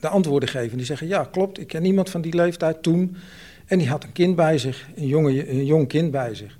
de 0.00 0.08
antwoorden 0.08 0.48
geven. 0.48 0.76
Die 0.76 0.86
zeggen, 0.86 1.06
ja 1.06 1.28
klopt, 1.30 1.60
ik 1.60 1.66
ken 1.66 1.84
iemand 1.84 2.10
van 2.10 2.20
die 2.20 2.34
leeftijd 2.34 2.82
toen. 2.82 3.16
En 3.66 3.78
die 3.78 3.88
had 3.88 4.04
een 4.04 4.12
kind 4.12 4.36
bij 4.36 4.58
zich, 4.58 4.86
een, 4.96 5.06
jonge, 5.06 5.50
een 5.50 5.66
jong 5.66 5.88
kind 5.88 6.10
bij 6.10 6.34
zich. 6.34 6.58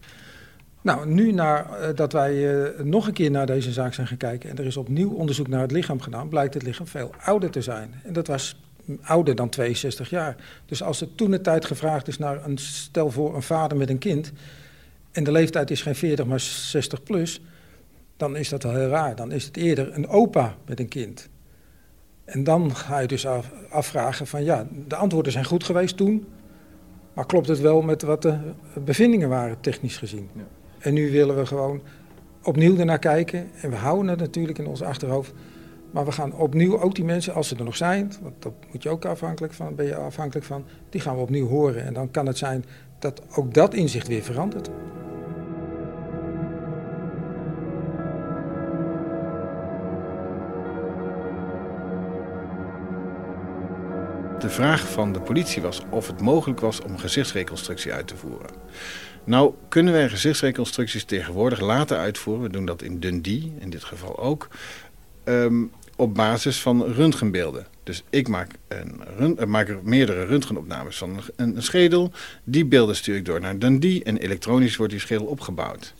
Nou, 0.88 1.07
nu 1.07 1.33
nadat 1.33 2.14
uh, 2.14 2.21
wij 2.21 2.35
uh, 2.35 2.80
nog 2.85 3.07
een 3.07 3.12
keer 3.12 3.30
naar 3.30 3.47
deze 3.47 3.73
zaak 3.73 3.95
zijn 3.95 4.07
gaan 4.07 4.16
kijken... 4.16 4.50
en 4.50 4.57
er 4.57 4.66
is 4.66 4.76
opnieuw 4.76 5.11
onderzoek 5.11 5.49
naar 5.49 5.61
het 5.61 5.71
lichaam 5.71 6.00
gedaan... 6.00 6.28
blijkt 6.28 6.54
het 6.54 6.62
lichaam 6.62 6.87
veel 6.87 7.11
ouder 7.21 7.50
te 7.50 7.62
zijn. 7.62 7.95
En 8.04 8.12
dat 8.12 8.26
was 8.26 8.61
ouder 9.02 9.35
dan 9.35 9.49
62 9.49 10.11
jaar. 10.11 10.37
Dus 10.66 10.83
als 10.83 11.00
er 11.00 11.14
toen 11.14 11.30
de 11.30 11.40
tijd 11.40 11.64
gevraagd 11.64 12.09
is 12.09 12.18
naar 12.18 12.45
een 12.45 12.59
stel 12.59 13.11
voor 13.11 13.35
een 13.35 13.42
vader 13.42 13.79
met 13.79 13.90
een 13.90 13.98
kind... 13.98 14.33
en 15.12 15.24
de 15.24 15.33
leeftijd 15.33 15.70
is 15.70 15.83
geen 15.83 15.94
40, 15.94 16.27
maar 16.27 16.40
60 16.40 17.03
plus... 17.03 17.42
dan 18.16 18.37
is 18.37 18.48
dat 18.48 18.62
wel 18.62 18.74
heel 18.74 18.88
raar. 18.88 19.16
Dan 19.16 19.33
is 19.33 19.44
het 19.44 19.57
eerder 19.57 19.94
een 19.94 20.09
opa 20.09 20.57
met 20.66 20.81
een 20.81 20.88
kind. 20.88 21.29
En 22.24 22.44
dan 22.44 22.77
ga 22.77 22.98
je 22.98 23.07
dus 23.07 23.27
af, 23.27 23.51
afvragen 23.70 24.27
van 24.27 24.44
ja, 24.44 24.66
de 24.87 24.96
antwoorden 24.96 25.33
zijn 25.33 25.44
goed 25.44 25.64
geweest 25.64 25.96
toen... 25.96 26.27
maar 27.14 27.27
klopt 27.27 27.48
het 27.48 27.61
wel 27.61 27.83
met 27.83 28.03
wat 28.03 28.22
de 28.22 28.38
bevindingen 28.85 29.29
waren, 29.29 29.61
technisch 29.61 29.96
gezien? 29.96 30.31
Ja. 30.35 30.46
En 30.79 30.95
nu 30.95 31.11
willen 31.11 31.37
we 31.37 31.47
gewoon 31.47 31.81
opnieuw 32.43 32.79
ernaar 32.79 32.99
kijken. 32.99 33.51
En 33.61 33.71
we 33.71 33.77
houden 33.77 34.09
het 34.09 34.19
natuurlijk 34.19 34.59
in 34.59 34.67
ons 34.67 34.83
achterhoofd. 34.83 35.33
Maar 35.91 36.05
we 36.05 36.12
gaan 36.12 36.35
opnieuw 36.35 36.81
ook 36.81 36.95
die 36.95 37.05
mensen, 37.05 37.35
als 37.35 37.49
ze 37.49 37.57
er 37.57 37.64
nog 37.64 37.77
zijn, 37.77 38.12
want 38.23 38.35
dat 38.43 38.53
moet 38.73 38.83
je 38.83 38.88
ook 38.88 39.05
afhankelijk 39.05 39.53
van, 39.53 39.75
ben 39.75 39.87
je 39.87 39.97
afhankelijk 39.97 40.47
van, 40.47 40.64
die 40.91 41.01
gaan 41.01 41.14
we 41.14 41.23
opnieuw 41.23 41.47
horen. 41.47 41.85
En 41.85 41.95
dan 41.95 42.11
kan 42.11 42.27
het 42.27 42.38
zijn 42.38 42.64
dat 42.99 43.23
ook 43.37 43.55
dat 43.55 43.75
inzicht 43.75 44.09
weer 44.09 44.23
verandert. 44.23 44.71
De 54.38 54.51
vraag 54.51 54.88
van 54.88 55.12
de 55.12 55.21
politie 55.21 55.62
was 55.62 55.83
of 55.91 56.07
het 56.07 56.21
mogelijk 56.21 56.61
was 56.61 56.81
om 56.81 56.99
gezichtsreconstructie 56.99 57.93
uit 57.93 58.07
te 58.07 58.17
voeren. 58.17 58.51
Nou 59.29 59.55
kunnen 59.69 59.93
wij 59.93 60.09
gezichtsreconstructies 60.09 61.05
tegenwoordig 61.05 61.61
laten 61.61 61.99
uitvoeren. 61.99 62.43
We 62.43 62.51
doen 62.51 62.67
dat 62.67 62.83
in 62.83 63.01
Dundee, 63.01 63.53
in 63.59 63.71
dit 63.71 63.85
geval 63.85 64.19
ook. 64.19 64.49
Um, 65.25 65.71
op 65.97 66.14
basis 66.14 66.61
van 66.61 66.85
röntgenbeelden. 66.85 67.67
Dus 67.83 68.03
ik 68.11 68.29
maak, 68.29 68.51
een, 68.69 69.51
maak 69.51 69.69
er 69.69 69.79
meerdere 69.83 70.25
röntgenopnames 70.25 70.97
van 70.97 71.23
een, 71.37 71.57
een, 71.57 71.62
schedel. 71.62 72.12
Die 72.45 72.64
beelden 72.64 72.97
stuur 72.97 73.17
ik 73.17 73.25
door 73.25 73.41
naar 73.41 73.59
Dundee 73.59 74.05
en 74.05 74.17
elektronisch 74.17 74.77
wordt 74.77 74.93
die 74.93 75.01
schedel 75.01 75.27
opgebouwd. 75.27 75.95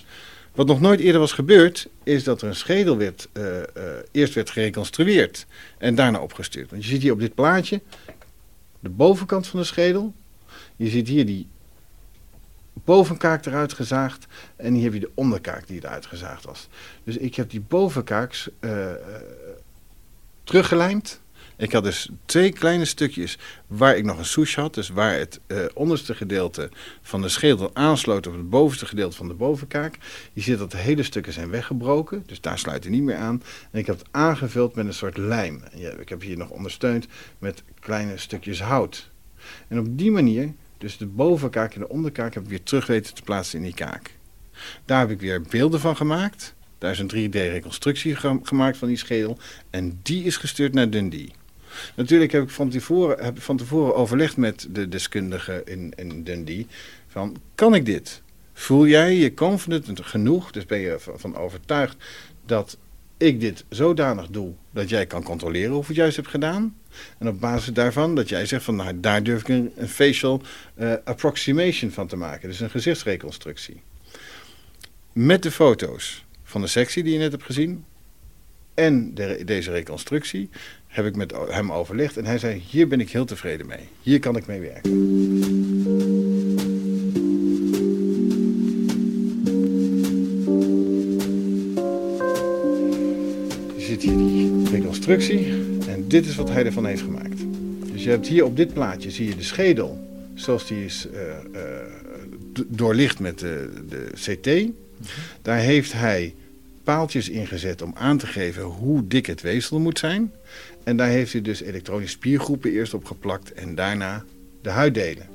Wat 0.55 0.67
nog 0.67 0.81
nooit 0.81 1.01
eerder 1.01 1.21
was 1.21 1.33
gebeurd, 1.33 1.89
is 2.03 2.25
dat 2.25 2.43
er 2.43 2.49
een 2.49 2.57
schedel 2.57 2.97
werd, 2.97 3.29
uh, 3.33 3.45
uh, 3.47 3.63
eerst 4.13 4.35
werd 4.35 4.51
gereconstrueerd 4.51 5.47
en 5.79 5.95
daarna 5.95 6.19
opgestuurd. 6.19 6.71
Want 6.71 6.85
je 6.85 6.89
ziet 6.89 7.03
hier 7.03 7.13
op 7.13 7.21
dit 7.21 7.35
plaatje 7.35 7.81
de 8.81 8.89
bovenkant 8.89 9.47
van 9.47 9.61
de 9.61 9.67
schedel. 9.67 10.15
Je 10.77 10.89
ziet 10.89 11.09
hier 11.09 11.27
die 11.27 11.49
bovenkaak 12.89 13.47
eruit 13.47 13.73
gezaagd 13.73 14.27
en 14.57 14.75
hier 14.75 14.85
heb 14.85 14.93
je 14.93 15.01
de 15.01 15.11
onderkaak 15.15 15.67
die 15.67 15.85
eruit 15.85 16.07
gezaagd 16.07 16.45
was. 16.45 16.69
Dus 17.05 17.17
ik 17.17 17.35
heb 17.35 17.51
die 17.51 17.61
bovenkaak 17.61 18.49
uh, 18.61 18.91
teruggelijmd. 20.45 21.21
Ik 21.57 21.73
had 21.73 21.85
dus 21.85 22.09
twee 22.25 22.53
kleine 22.53 22.85
stukjes 22.85 23.39
waar 23.67 23.97
ik 23.97 24.05
nog 24.05 24.19
een 24.19 24.25
souche 24.25 24.61
had. 24.61 24.75
Dus 24.75 24.89
waar 24.89 25.19
het 25.19 25.41
uh, 25.47 25.65
onderste 25.75 26.15
gedeelte 26.15 26.71
van 27.03 27.23
de 27.23 27.29
schedel 27.29 27.71
aansloot 27.73 28.27
op 28.27 28.33
het 28.33 28.51
bovenste 28.51 28.87
gedeelte 28.87 29.17
van 29.17 29.29
de 29.29 29.35
bovenkaak. 29.35 29.99
Je 30.33 30.41
ziet 30.41 30.59
dat 30.59 30.71
de 30.71 30.77
hele 30.77 31.03
stukken 31.03 31.33
zijn 31.33 31.51
weggebroken. 31.51 32.23
Dus 32.27 32.41
daar 32.41 32.59
sluit 32.59 32.85
hij 32.85 32.93
niet 32.93 33.03
meer 33.03 33.17
aan. 33.17 33.43
En 33.71 33.79
ik 33.79 33.87
heb 33.87 33.99
het 33.99 34.09
aangevuld 34.11 34.75
met 34.75 34.87
een 34.87 34.95
soort 34.95 35.17
lijm. 35.17 35.63
Ik 35.99 36.09
heb 36.09 36.23
hier 36.23 36.37
nog 36.37 36.51
ondersteund 36.51 37.07
met 37.39 37.63
kleine 37.81 38.19
stukjes 38.19 38.61
hout. 38.61 39.11
En 39.69 39.79
op 39.79 39.99
die 39.99 40.11
manier 40.11 40.55
dus 40.79 40.97
de 40.97 41.07
bovenkaak 41.07 41.75
en 41.75 41.81
de 41.81 41.89
onderkaak 41.89 42.35
heb 42.35 42.43
ik 42.43 42.49
weer 42.49 42.63
terug 42.63 42.87
weten 42.87 43.15
te 43.15 43.23
plaatsen 43.23 43.59
in 43.59 43.65
die 43.65 43.75
kaak. 43.75 44.11
Daar 44.85 45.01
heb 45.01 45.11
ik 45.11 45.21
weer 45.21 45.43
beelden 45.43 45.81
van 45.81 45.97
gemaakt. 45.97 46.55
Daar 46.79 46.91
is 46.91 46.99
een 46.99 47.31
3D-reconstructie 47.31 48.17
gemaakt 48.43 48.77
van 48.77 48.89
die 48.89 48.97
schedel. 48.97 49.39
En 49.71 49.99
die 50.03 50.25
is 50.25 50.37
gestuurd 50.37 50.75
naar 50.75 50.91
Dundee. 50.91 51.33
Natuurlijk 51.95 52.33
heb 52.33 52.43
ik 52.43 52.51
van 52.51 52.69
tevoren, 52.69 53.25
heb 53.25 53.41
van 53.41 53.57
tevoren 53.57 53.95
overlegd 53.95 54.37
met 54.37 54.69
de 54.71 54.89
deskundige 54.89 55.63
in, 55.65 55.93
in 55.97 56.25
Dundee. 56.25 56.67
Van, 57.09 57.37
kan 57.55 57.75
ik 57.75 57.85
dit? 57.85 58.23
Voel 58.53 58.87
jij 58.87 59.17
je 59.17 59.35
confident 59.35 60.01
genoeg? 60.01 60.51
Dus 60.51 60.67
ben 60.67 60.79
je 60.79 60.97
van 60.99 61.37
overtuigd 61.37 61.97
dat 62.47 62.79
ik 63.17 63.41
dit 63.41 63.65
zodanig 63.69 64.27
doe 64.27 64.53
dat 64.71 64.89
jij 64.89 65.07
kan 65.07 65.23
controleren 65.23 65.77
of 65.77 65.83
ik 65.83 65.89
het 65.89 65.97
juist 65.97 66.17
heb 66.17 66.27
gedaan? 66.27 66.77
En 67.19 67.29
op 67.29 67.41
basis 67.41 67.73
daarvan 67.73 68.15
dat 68.15 68.29
jij 68.29 68.47
zegt 68.47 68.65
van 68.65 68.77
nou, 68.77 69.01
daar 69.01 69.23
durf 69.23 69.41
ik 69.41 69.49
een, 69.49 69.73
facial 69.89 70.43
uh, 70.79 70.93
approximation 71.05 71.91
van 71.91 72.07
te 72.07 72.17
maken. 72.17 72.49
Dus 72.49 72.61
een 72.61 72.71
gezichtsreconstructie. 72.71 73.81
Met 75.13 75.43
de 75.43 75.51
foto's 75.51 76.25
van 76.43 76.61
de 76.61 76.67
sectie 76.67 77.03
die 77.03 77.13
je 77.13 77.19
net 77.19 77.33
hebt 77.33 77.45
gezien 77.45 77.85
en 78.75 79.15
de, 79.15 79.43
deze 79.45 79.71
reconstructie 79.71 80.49
heb 80.87 81.07
ik 81.07 81.17
met 81.17 81.33
hem 81.49 81.73
overlegd. 81.73 82.17
En 82.17 82.25
hij 82.25 82.39
zei, 82.39 82.63
hier 82.69 82.89
ben 82.89 83.01
ik 83.01 83.11
heel 83.11 83.25
tevreden 83.25 83.67
mee. 83.67 83.89
Hier 84.03 84.19
kan 84.19 84.37
ik 84.37 84.47
mee 84.47 84.61
werken. 84.61 84.91
Je 93.77 93.85
ziet 93.85 94.03
hier 94.03 94.17
die 94.17 94.71
reconstructie 94.71 95.68
dit 96.09 96.27
is 96.27 96.37
wat 96.37 96.51
hij 96.51 96.65
ervan 96.65 96.87
heeft 96.87 97.03
gemaakt. 97.03 97.39
Dus 97.93 98.05
je 98.05 98.11
hebt 98.11 98.27
hier 98.27 98.45
op 98.45 98.57
dit 98.57 98.73
plaatje 98.73 99.11
zie 99.11 99.29
je 99.29 99.37
de 99.37 99.43
schedel 99.43 100.07
zoals 100.35 100.67
die 100.67 100.85
is 100.85 101.07
uh, 101.13 101.21
uh, 101.55 101.61
doorlicht 102.67 103.21
met 103.21 103.39
de, 103.39 103.71
de 103.89 104.11
CT. 104.15 104.73
Daar 105.43 105.59
heeft 105.59 105.93
hij 105.93 106.35
paaltjes 106.85 107.29
ingezet 107.29 107.83
om 107.83 107.93
aan 107.95 108.19
te 108.19 108.27
geven 108.27 108.63
hoe 108.63 109.07
dik 109.07 109.27
het 109.27 109.41
weefsel 109.41 109.79
moet 109.79 109.99
zijn. 109.99 110.33
En 110.85 110.97
daar 110.97 111.09
heeft 111.09 111.33
hij 111.33 111.43
dus 111.43 111.61
elektronische 111.61 112.17
spiergroepen 112.17 112.71
eerst 112.71 112.95
op 112.95 113.05
geplakt 113.05 113.53
en 113.53 113.75
daarna 113.75 114.25
de 114.63 114.71
huiddelen. 114.71 115.27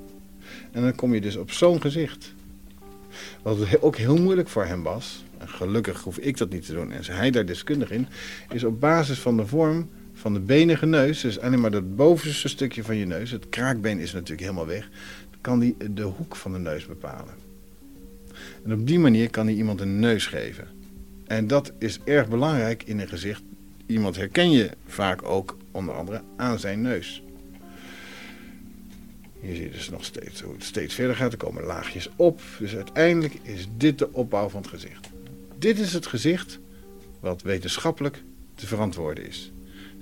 En 0.71 0.81
dan 0.81 0.95
kom 0.95 1.13
je 1.13 1.21
dus 1.21 1.35
op 1.35 1.51
zo'n 1.51 1.81
gezicht. 1.81 2.33
Wat 3.41 3.81
ook 3.81 3.97
heel 3.97 4.17
moeilijk 4.17 4.49
voor 4.49 4.65
hem 4.65 4.83
was, 4.83 5.23
en 5.37 5.49
gelukkig 5.49 6.01
hoef 6.01 6.17
ik 6.17 6.37
dat 6.37 6.49
niet 6.49 6.65
te 6.65 6.73
doen 6.73 6.91
en 6.91 6.99
is 6.99 7.07
hij 7.07 7.31
daar 7.31 7.45
deskundig 7.45 7.91
in, 7.91 8.07
is 8.49 8.63
op 8.63 8.79
basis 8.79 9.19
van 9.19 9.37
de 9.37 9.45
vorm 9.45 9.89
van 10.23 10.33
de 10.33 10.39
benige 10.39 10.85
neus, 10.85 11.21
dus 11.21 11.39
alleen 11.39 11.59
maar 11.59 11.71
dat 11.71 11.95
bovenste 11.95 12.47
stukje 12.47 12.83
van 12.83 12.95
je 12.95 13.05
neus, 13.05 13.31
het 13.31 13.49
kraakbeen 13.49 13.99
is 13.99 14.13
natuurlijk 14.13 14.41
helemaal 14.41 14.65
weg, 14.65 14.89
kan 15.41 15.59
hij 15.59 15.75
de 15.91 16.01
hoek 16.01 16.35
van 16.35 16.53
de 16.53 16.59
neus 16.59 16.85
bepalen. 16.85 17.33
En 18.63 18.73
op 18.73 18.87
die 18.87 18.99
manier 18.99 19.29
kan 19.29 19.45
hij 19.45 19.55
iemand 19.55 19.81
een 19.81 19.99
neus 19.99 20.27
geven. 20.27 20.67
En 21.25 21.47
dat 21.47 21.71
is 21.79 21.99
erg 22.03 22.27
belangrijk 22.27 22.83
in 22.83 22.99
een 22.99 23.07
gezicht. 23.07 23.41
Iemand 23.85 24.15
herken 24.15 24.51
je 24.51 24.69
vaak 24.85 25.23
ook 25.23 25.57
onder 25.71 25.95
andere 25.95 26.21
aan 26.35 26.59
zijn 26.59 26.81
neus. 26.81 27.23
Hier 29.39 29.55
zie 29.55 29.63
je 29.63 29.71
dus 29.71 29.89
nog 29.89 30.05
steeds 30.05 30.41
hoe 30.41 30.53
het 30.53 30.63
steeds 30.63 30.95
verder 30.95 31.15
gaat. 31.15 31.31
Er 31.31 31.37
komen 31.37 31.63
laagjes 31.63 32.09
op. 32.15 32.41
Dus 32.59 32.75
uiteindelijk 32.75 33.33
is 33.41 33.67
dit 33.77 33.99
de 33.99 34.13
opbouw 34.13 34.49
van 34.49 34.61
het 34.61 34.69
gezicht. 34.69 35.09
Dit 35.57 35.79
is 35.79 35.93
het 35.93 36.07
gezicht 36.07 36.59
wat 37.19 37.41
wetenschappelijk 37.41 38.23
te 38.55 38.67
verantwoorden 38.67 39.27
is. 39.27 39.52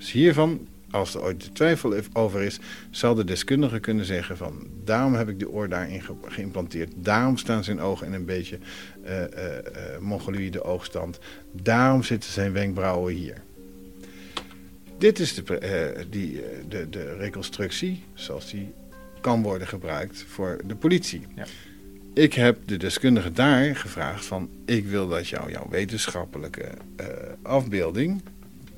Dus 0.02 0.12
hiervan, 0.12 0.66
als 0.90 1.14
er 1.14 1.22
ooit 1.22 1.44
de 1.44 1.52
twijfel 1.52 1.94
over 2.12 2.42
is, 2.42 2.58
zal 2.90 3.14
de 3.14 3.24
deskundige 3.24 3.80
kunnen 3.80 4.04
zeggen 4.04 4.36
van 4.36 4.66
daarom 4.84 5.14
heb 5.14 5.28
ik 5.28 5.38
de 5.38 5.50
oor 5.50 5.68
daarin 5.68 6.02
geïmplanteerd. 6.22 6.92
Daarom 6.96 7.36
staan 7.36 7.64
zijn 7.64 7.80
ogen 7.80 8.06
in 8.06 8.12
een 8.12 8.24
beetje 8.24 8.58
uh, 9.04 9.20
uh, 9.20 9.26
mongoloïde 10.00 10.64
oogstand. 10.64 11.18
Daarom 11.52 12.02
zitten 12.02 12.30
zijn 12.30 12.52
wenkbrauwen 12.52 13.14
hier. 13.14 13.42
Dit 14.98 15.18
is 15.18 15.34
de, 15.34 16.06
die, 16.10 16.42
de, 16.68 16.88
de 16.88 17.16
reconstructie 17.16 18.04
zoals 18.14 18.50
die 18.50 18.72
kan 19.20 19.42
worden 19.42 19.68
gebruikt 19.68 20.24
voor 20.28 20.60
de 20.64 20.74
politie. 20.74 21.26
Ja. 21.34 21.46
Ik 22.14 22.34
heb 22.34 22.58
de 22.64 22.76
deskundige 22.76 23.32
daar 23.32 23.76
gevraagd 23.76 24.24
van... 24.24 24.50
ik 24.64 24.86
wil 24.86 25.08
dat 25.08 25.28
jou, 25.28 25.50
jouw 25.50 25.66
wetenschappelijke 25.70 26.68
uh, 27.00 27.06
afbeelding... 27.42 28.22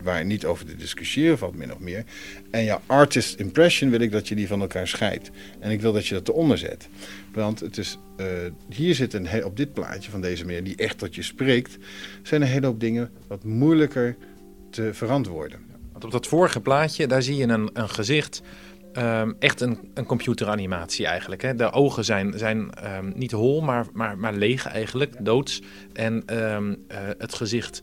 waar 0.05 0.25
niet 0.25 0.45
over 0.45 0.67
te 0.67 0.77
discussiëren 0.77 1.39
valt, 1.39 1.57
min 1.57 1.73
of 1.73 1.79
meer... 1.79 2.05
en 2.51 2.65
jouw 2.65 2.81
artist 2.87 3.39
impression 3.39 3.91
wil 3.91 4.01
ik 4.01 4.13
dat 4.13 4.29
je 4.29 4.35
die 4.35 4.47
van 4.47 4.61
elkaar 4.61 4.89
scheidt. 4.89 5.31
En 5.61 5.71
ik 5.71 5.81
wil 5.81 5.93
dat 5.93 6.07
je 6.07 6.15
dat 6.15 6.29
eronder 6.29 6.59
zet. 6.59 6.89
Want 7.33 7.61
het 7.61 7.79
is, 7.79 7.99
uh, 8.17 8.27
hier 8.69 8.95
zit 8.95 9.13
een, 9.13 9.45
op 9.45 9.57
dit 9.57 9.73
plaatje 9.73 10.11
van 10.11 10.21
deze 10.21 10.45
meneer... 10.45 10.65
die 10.65 10.77
echt 10.77 10.99
tot 10.99 11.15
je 11.15 11.23
spreekt... 11.23 11.77
zijn 12.23 12.43
een 12.43 12.49
hele 12.49 12.67
hoop 12.67 12.81
dingen 12.81 13.11
wat 13.29 13.45
moeilijker 13.45 14.17
te 14.71 14.95
verantwoorden. 14.95 15.59
Want 15.93 16.05
op 16.05 16.11
dat 16.11 16.27
vorige 16.27 16.61
plaatje, 16.61 17.07
daar 17.07 17.23
zie 17.23 17.37
je 17.37 17.47
een, 17.47 17.71
een 17.73 17.89
gezicht 17.89 18.43
Um, 18.99 19.37
echt 19.39 19.61
een, 19.61 19.79
een 19.95 20.05
computeranimatie 20.05 21.07
eigenlijk. 21.07 21.43
Hè. 21.43 21.55
De 21.55 21.73
ogen 21.73 22.05
zijn, 22.05 22.39
zijn 22.39 22.71
um, 22.97 23.13
niet 23.17 23.31
hol, 23.31 23.61
maar, 23.61 23.87
maar, 23.93 24.19
maar 24.19 24.35
leeg 24.35 24.67
eigenlijk, 24.67 25.25
doods. 25.25 25.63
En 25.93 26.43
um, 26.55 26.69
uh, 26.69 26.99
het 27.19 27.35
gezicht, 27.35 27.83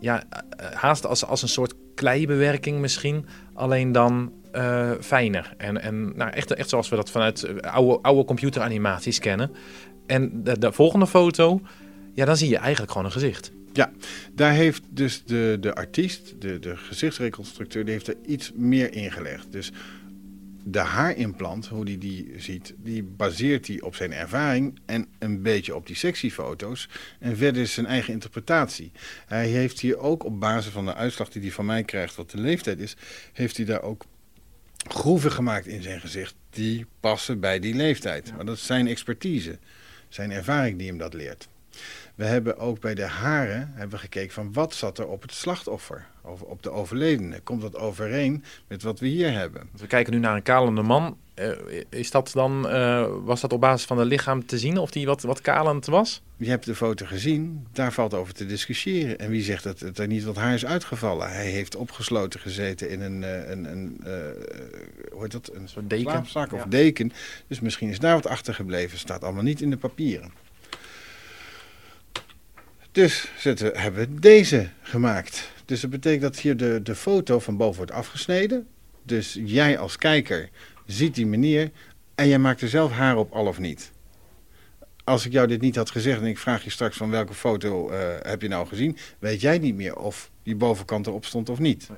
ja, 0.00 0.22
uh, 0.30 0.66
haast 0.72 1.06
als, 1.06 1.24
als 1.24 1.42
een 1.42 1.48
soort 1.48 1.74
kleibewerking 1.94 2.80
misschien, 2.80 3.26
alleen 3.54 3.92
dan 3.92 4.32
uh, 4.54 4.90
fijner. 5.00 5.54
En, 5.56 5.80
en 5.82 6.16
nou, 6.16 6.30
echt, 6.30 6.54
echt 6.54 6.68
zoals 6.68 6.88
we 6.88 6.96
dat 6.96 7.10
vanuit 7.10 7.62
oude, 7.62 7.98
oude 8.02 8.24
computeranimaties 8.24 9.18
kennen. 9.18 9.50
En 10.06 10.42
de, 10.42 10.58
de 10.58 10.72
volgende 10.72 11.06
foto, 11.06 11.60
ja, 12.14 12.24
dan 12.24 12.36
zie 12.36 12.48
je 12.48 12.56
eigenlijk 12.56 12.92
gewoon 12.92 13.06
een 13.06 13.12
gezicht. 13.12 13.52
Ja, 13.72 13.90
daar 14.34 14.52
heeft 14.52 14.82
dus 14.88 15.24
de, 15.24 15.56
de 15.60 15.74
artiest, 15.74 16.34
de, 16.38 16.58
de 16.58 16.76
gezichtsreconstructeur, 16.76 17.84
die 17.84 17.92
heeft 17.92 18.08
er 18.08 18.16
iets 18.26 18.52
meer 18.54 18.92
ingelegd. 18.92 19.52
Dus 19.52 19.72
de 20.68 20.78
haarimplant, 20.78 21.66
hoe 21.66 21.84
hij 21.84 21.98
die, 21.98 22.24
die 22.24 22.40
ziet, 22.40 22.74
die 22.76 23.02
baseert 23.02 23.66
hij 23.66 23.80
op 23.80 23.94
zijn 23.94 24.12
ervaring 24.12 24.78
en 24.86 25.06
een 25.18 25.42
beetje 25.42 25.74
op 25.74 25.86
die 25.86 25.96
sectiefoto's. 25.96 26.88
En 27.18 27.36
verder 27.36 27.62
is 27.62 27.74
zijn 27.74 27.86
eigen 27.86 28.12
interpretatie. 28.12 28.92
Hij 29.26 29.48
heeft 29.48 29.80
hier 29.80 29.98
ook 29.98 30.24
op 30.24 30.40
basis 30.40 30.72
van 30.72 30.84
de 30.84 30.94
uitslag 30.94 31.28
die 31.28 31.42
hij 31.42 31.50
van 31.50 31.66
mij 31.66 31.84
krijgt, 31.84 32.14
wat 32.14 32.30
de 32.30 32.40
leeftijd 32.40 32.78
is, 32.78 32.96
heeft 33.32 33.56
hij 33.56 33.66
daar 33.66 33.82
ook 33.82 34.04
groeven 34.88 35.32
gemaakt 35.32 35.66
in 35.66 35.82
zijn 35.82 36.00
gezicht 36.00 36.34
die 36.50 36.86
passen 37.00 37.40
bij 37.40 37.58
die 37.58 37.74
leeftijd. 37.74 38.32
Maar 38.36 38.44
dat 38.44 38.56
is 38.56 38.66
zijn 38.66 38.86
expertise, 38.86 39.58
zijn 40.08 40.30
ervaring 40.30 40.78
die 40.78 40.88
hem 40.88 40.98
dat 40.98 41.14
leert. 41.14 41.48
We 42.16 42.24
hebben 42.24 42.58
ook 42.58 42.80
bij 42.80 42.94
de 42.94 43.06
haren 43.06 43.70
hebben 43.74 43.98
gekeken 43.98 44.32
van 44.32 44.52
wat 44.52 44.74
zat 44.74 44.98
er 44.98 45.06
op 45.06 45.22
het 45.22 45.32
slachtoffer, 45.32 46.06
op 46.22 46.62
de 46.62 46.70
overledene. 46.70 47.40
Komt 47.40 47.60
dat 47.60 47.76
overeen 47.76 48.44
met 48.68 48.82
wat 48.82 49.00
we 49.00 49.06
hier 49.06 49.32
hebben? 49.32 49.68
We 49.76 49.86
kijken 49.86 50.12
nu 50.12 50.18
naar 50.18 50.36
een 50.36 50.42
kalende 50.42 50.82
man. 50.82 51.16
Uh, 51.34 51.50
is 51.88 52.10
dat 52.10 52.30
dan, 52.32 52.74
uh, 52.74 53.06
was 53.24 53.40
dat 53.40 53.52
op 53.52 53.60
basis 53.60 53.86
van 53.86 53.98
het 53.98 54.08
lichaam 54.08 54.46
te 54.46 54.58
zien 54.58 54.78
of 54.78 54.90
die 54.90 55.06
wat, 55.06 55.22
wat 55.22 55.40
kalend 55.40 55.86
was? 55.86 56.22
Je 56.36 56.48
hebt 56.48 56.64
de 56.64 56.74
foto 56.74 57.06
gezien, 57.06 57.66
daar 57.72 57.92
valt 57.92 58.14
over 58.14 58.34
te 58.34 58.46
discussiëren. 58.46 59.18
En 59.18 59.30
wie 59.30 59.42
zegt 59.42 59.64
dat 59.64 59.80
het 59.80 59.98
er 59.98 60.06
niet 60.06 60.24
wat 60.24 60.36
haar 60.36 60.54
is 60.54 60.66
uitgevallen? 60.66 61.32
Hij 61.32 61.50
heeft 61.50 61.76
opgesloten 61.76 62.40
gezeten 62.40 62.90
in 62.90 63.00
een, 63.00 63.22
uh, 63.22 63.48
een, 63.48 63.64
een 63.64 64.00
hoe 65.12 65.22
heet 65.22 65.32
dat? 65.32 65.50
Een 65.54 65.68
soort 65.68 65.90
deken. 65.90 66.24
of 66.52 66.64
deken. 66.68 67.12
Dus 67.46 67.60
misschien 67.60 67.88
is 67.88 67.98
daar 67.98 68.14
wat 68.14 68.26
achtergebleven. 68.26 68.98
Staat 68.98 69.24
allemaal 69.24 69.42
niet 69.42 69.60
in 69.60 69.70
de 69.70 69.76
papieren. 69.76 70.45
Dus 72.96 73.28
zetten, 73.38 73.78
hebben 73.78 74.00
we 74.00 74.20
deze 74.20 74.68
gemaakt. 74.82 75.50
Dus 75.64 75.80
dat 75.80 75.90
betekent 75.90 76.22
dat 76.22 76.38
hier 76.38 76.56
de, 76.56 76.80
de 76.82 76.94
foto 76.94 77.38
van 77.38 77.56
boven 77.56 77.76
wordt 77.76 77.92
afgesneden. 77.92 78.66
Dus 79.02 79.38
jij 79.44 79.78
als 79.78 79.96
kijker 79.96 80.48
ziet 80.86 81.14
die 81.14 81.26
meneer 81.26 81.70
en 82.14 82.28
jij 82.28 82.38
maakt 82.38 82.60
er 82.60 82.68
zelf 82.68 82.92
haar 82.92 83.16
op, 83.16 83.32
al 83.32 83.46
of 83.46 83.58
niet. 83.58 83.90
Als 85.04 85.26
ik 85.26 85.32
jou 85.32 85.46
dit 85.46 85.60
niet 85.60 85.76
had 85.76 85.90
gezegd 85.90 86.20
en 86.20 86.26
ik 86.26 86.38
vraag 86.38 86.64
je 86.64 86.70
straks 86.70 86.96
van 86.96 87.10
welke 87.10 87.34
foto 87.34 87.90
uh, 87.90 87.98
heb 88.22 88.42
je 88.42 88.48
nou 88.48 88.66
gezien, 88.66 88.96
weet 89.18 89.40
jij 89.40 89.58
niet 89.58 89.74
meer 89.74 89.96
of 89.96 90.30
die 90.42 90.56
bovenkant 90.56 91.06
erop 91.06 91.24
stond 91.24 91.48
of 91.48 91.58
niet. 91.58 91.88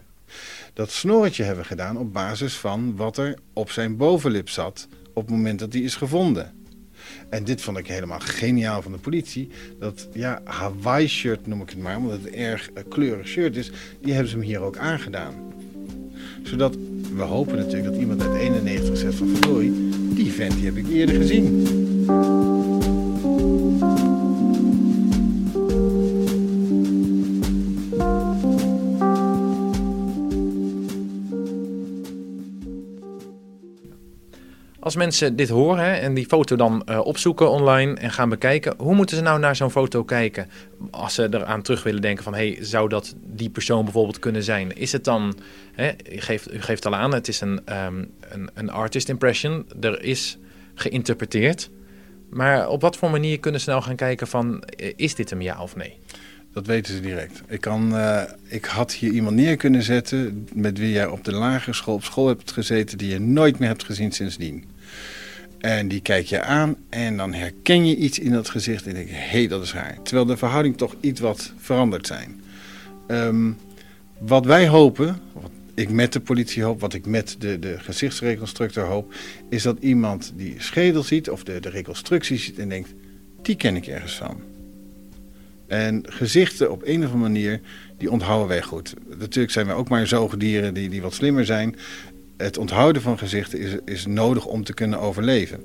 Dat 0.73 0.91
snorretje 0.91 1.43
hebben 1.43 1.63
we 1.63 1.69
gedaan 1.69 1.97
op 1.97 2.13
basis 2.13 2.57
van 2.57 2.97
wat 2.97 3.17
er 3.17 3.39
op 3.53 3.71
zijn 3.71 3.97
bovenlip 3.97 4.49
zat 4.49 4.89
op 5.13 5.27
het 5.27 5.37
moment 5.37 5.59
dat 5.59 5.73
hij 5.73 5.83
is 5.83 5.97
gevonden. 5.97 6.58
En 7.29 7.45
dit 7.45 7.61
vond 7.61 7.79
ik 7.79 7.87
helemaal 7.87 8.21
geniaal 8.21 8.83
van 8.83 8.93
de 8.93 8.99
politie. 8.99 9.49
Dat 9.79 10.09
ja, 10.13 10.41
Hawaii 10.45 11.09
shirt 11.09 11.47
noem 11.47 11.61
ik 11.61 11.71
het 11.71 11.79
maar, 11.79 11.97
omdat 11.97 12.13
het 12.13 12.27
een 12.27 12.35
erg 12.39 12.71
uh, 12.71 12.83
kleurig 12.89 13.27
shirt 13.27 13.57
is. 13.57 13.71
Die 14.01 14.13
hebben 14.13 14.31
ze 14.31 14.37
hem 14.37 14.47
hier 14.47 14.61
ook 14.61 14.77
aangedaan. 14.77 15.35
Zodat 16.43 16.77
we 17.15 17.23
hopen 17.23 17.57
natuurlijk 17.57 17.85
dat 17.93 18.01
iemand 18.01 18.23
uit 18.23 18.41
91 18.41 18.97
zegt 18.97 19.15
van 19.15 19.29
verdorie, 19.29 19.89
die 20.15 20.33
vent 20.33 20.53
die 20.53 20.65
heb 20.65 20.77
ik 20.77 20.89
eerder 20.89 21.15
gezien. 21.15 21.67
Als 34.89 34.97
mensen 34.97 35.37
dit 35.37 35.49
horen 35.49 35.85
hè, 35.85 35.93
en 35.93 36.15
die 36.15 36.27
foto 36.27 36.57
dan 36.57 36.83
uh, 36.89 37.01
opzoeken 37.01 37.51
online 37.51 37.95
en 37.95 38.11
gaan 38.11 38.29
bekijken, 38.29 38.75
hoe 38.79 38.95
moeten 38.95 39.17
ze 39.17 39.23
nou 39.23 39.39
naar 39.39 39.57
zo'n 39.57 39.71
foto 39.71 40.05
kijken? 40.05 40.49
Als 40.91 41.15
ze 41.15 41.29
eraan 41.31 41.63
terug 41.63 41.83
willen 41.83 42.01
denken 42.01 42.25
van, 42.25 42.35
hey, 42.35 42.59
zou 42.61 42.89
dat 42.89 43.15
die 43.25 43.51
persoon 43.51 43.85
bijvoorbeeld 43.85 44.19
kunnen 44.19 44.43
zijn? 44.43 44.77
Is 44.77 44.93
het 44.93 45.05
dan, 45.05 45.39
hè, 45.73 45.91
u, 46.13 46.21
geeft, 46.21 46.55
u 46.55 46.61
geeft 46.61 46.87
al 46.87 46.95
aan, 46.95 47.15
het 47.15 47.29
is 47.29 47.41
een, 47.41 47.61
um, 47.85 48.11
een, 48.21 48.51
een 48.55 48.71
artist 48.71 49.09
impression, 49.09 49.67
er 49.81 50.03
is 50.03 50.39
geïnterpreteerd. 50.75 51.71
Maar 52.31 52.69
op 52.69 52.81
wat 52.81 52.97
voor 52.97 53.11
manier 53.11 53.39
kunnen 53.39 53.61
ze 53.61 53.71
nou 53.71 53.83
gaan 53.83 53.97
kijken 53.97 54.27
van, 54.27 54.63
eh, 54.63 54.93
is 54.97 55.15
dit 55.15 55.31
hem 55.31 55.43
ja 55.43 55.63
of 55.63 55.77
nee? 55.77 55.99
Dat 56.53 56.67
weten 56.67 56.95
ze 56.95 57.01
direct. 57.01 57.43
Ik, 57.49 57.61
kan, 57.61 57.95
uh, 57.95 58.23
ik 58.47 58.65
had 58.65 58.93
hier 58.93 59.13
iemand 59.13 59.37
neer 59.37 59.57
kunnen 59.57 59.83
zetten 59.83 60.49
met 60.53 60.79
wie 60.79 60.93
jij 60.93 61.07
op 61.07 61.25
de 61.25 61.33
lagere 61.33 61.73
school 61.73 61.95
op 61.95 62.05
school 62.05 62.27
hebt 62.27 62.53
gezeten... 62.53 62.99
die 62.99 63.13
je 63.13 63.21
nooit 63.21 63.59
meer 63.59 63.69
hebt 63.69 63.85
gezien 63.85 64.13
sindsdien. 64.13 64.65
En 65.59 65.89
die 65.89 66.01
kijk 66.01 66.27
je 66.27 66.43
aan 66.43 66.77
en 66.89 67.17
dan 67.17 67.35
herken 67.35 67.87
je 67.87 67.97
iets 67.97 68.19
in 68.19 68.33
dat 68.33 68.49
gezicht 68.49 68.87
en 68.87 68.95
denk 68.95 69.09
je, 69.09 69.15
hé, 69.15 69.39
hey, 69.39 69.49
dat 69.49 69.63
is 69.63 69.73
haar. 69.73 70.03
Terwijl 70.03 70.27
de 70.27 70.37
verhouding 70.37 70.77
toch 70.77 70.95
iets 71.01 71.21
wat 71.21 71.53
veranderd 71.57 72.07
zijn. 72.07 72.41
Um, 73.09 73.57
wat 74.19 74.45
wij 74.45 74.69
hopen, 74.69 75.21
wat 75.33 75.51
ik 75.75 75.91
met 75.91 76.13
de 76.13 76.21
politie 76.21 76.63
hoop, 76.63 76.81
wat 76.81 76.95
ik 76.95 77.07
met 77.07 77.37
de, 77.39 77.59
de 77.59 77.79
gezichtsreconstructor 77.79 78.85
hoop, 78.85 79.15
is 79.49 79.63
dat 79.63 79.77
iemand 79.81 80.33
die 80.37 80.55
schedel 80.59 81.03
ziet 81.03 81.31
of 81.31 81.45
de, 81.45 81.61
de 81.61 81.69
reconstructie 81.69 82.39
ziet 82.39 82.59
en 82.59 82.69
denkt, 82.69 82.95
die 83.43 83.57
ken 83.57 83.77
ik 83.77 83.87
ergens 83.87 84.15
van. 84.15 84.41
En 85.67 86.03
gezichten 86.07 86.71
op 86.71 86.83
een 86.85 86.99
of 86.99 87.13
andere 87.13 87.23
manier, 87.23 87.61
die 87.99 88.11
onthouden 88.11 88.49
wij 88.49 88.63
goed. 88.63 88.95
Natuurlijk 89.19 89.53
zijn 89.53 89.67
wij 89.67 89.75
ook 89.75 89.89
maar 89.89 90.07
zoogdieren 90.07 90.75
die, 90.75 90.89
die 90.89 91.03
wat 91.03 91.15
slimmer 91.15 91.45
zijn 91.45 91.77
het 92.39 92.59
onthouden 92.59 93.03
van 93.03 93.19
gezichten 93.19 93.59
is, 93.59 93.77
is 93.85 94.07
nodig 94.07 94.47
om 94.47 94.65
te 94.65 94.75
kunnen 94.75 95.01
overleven. 95.01 95.61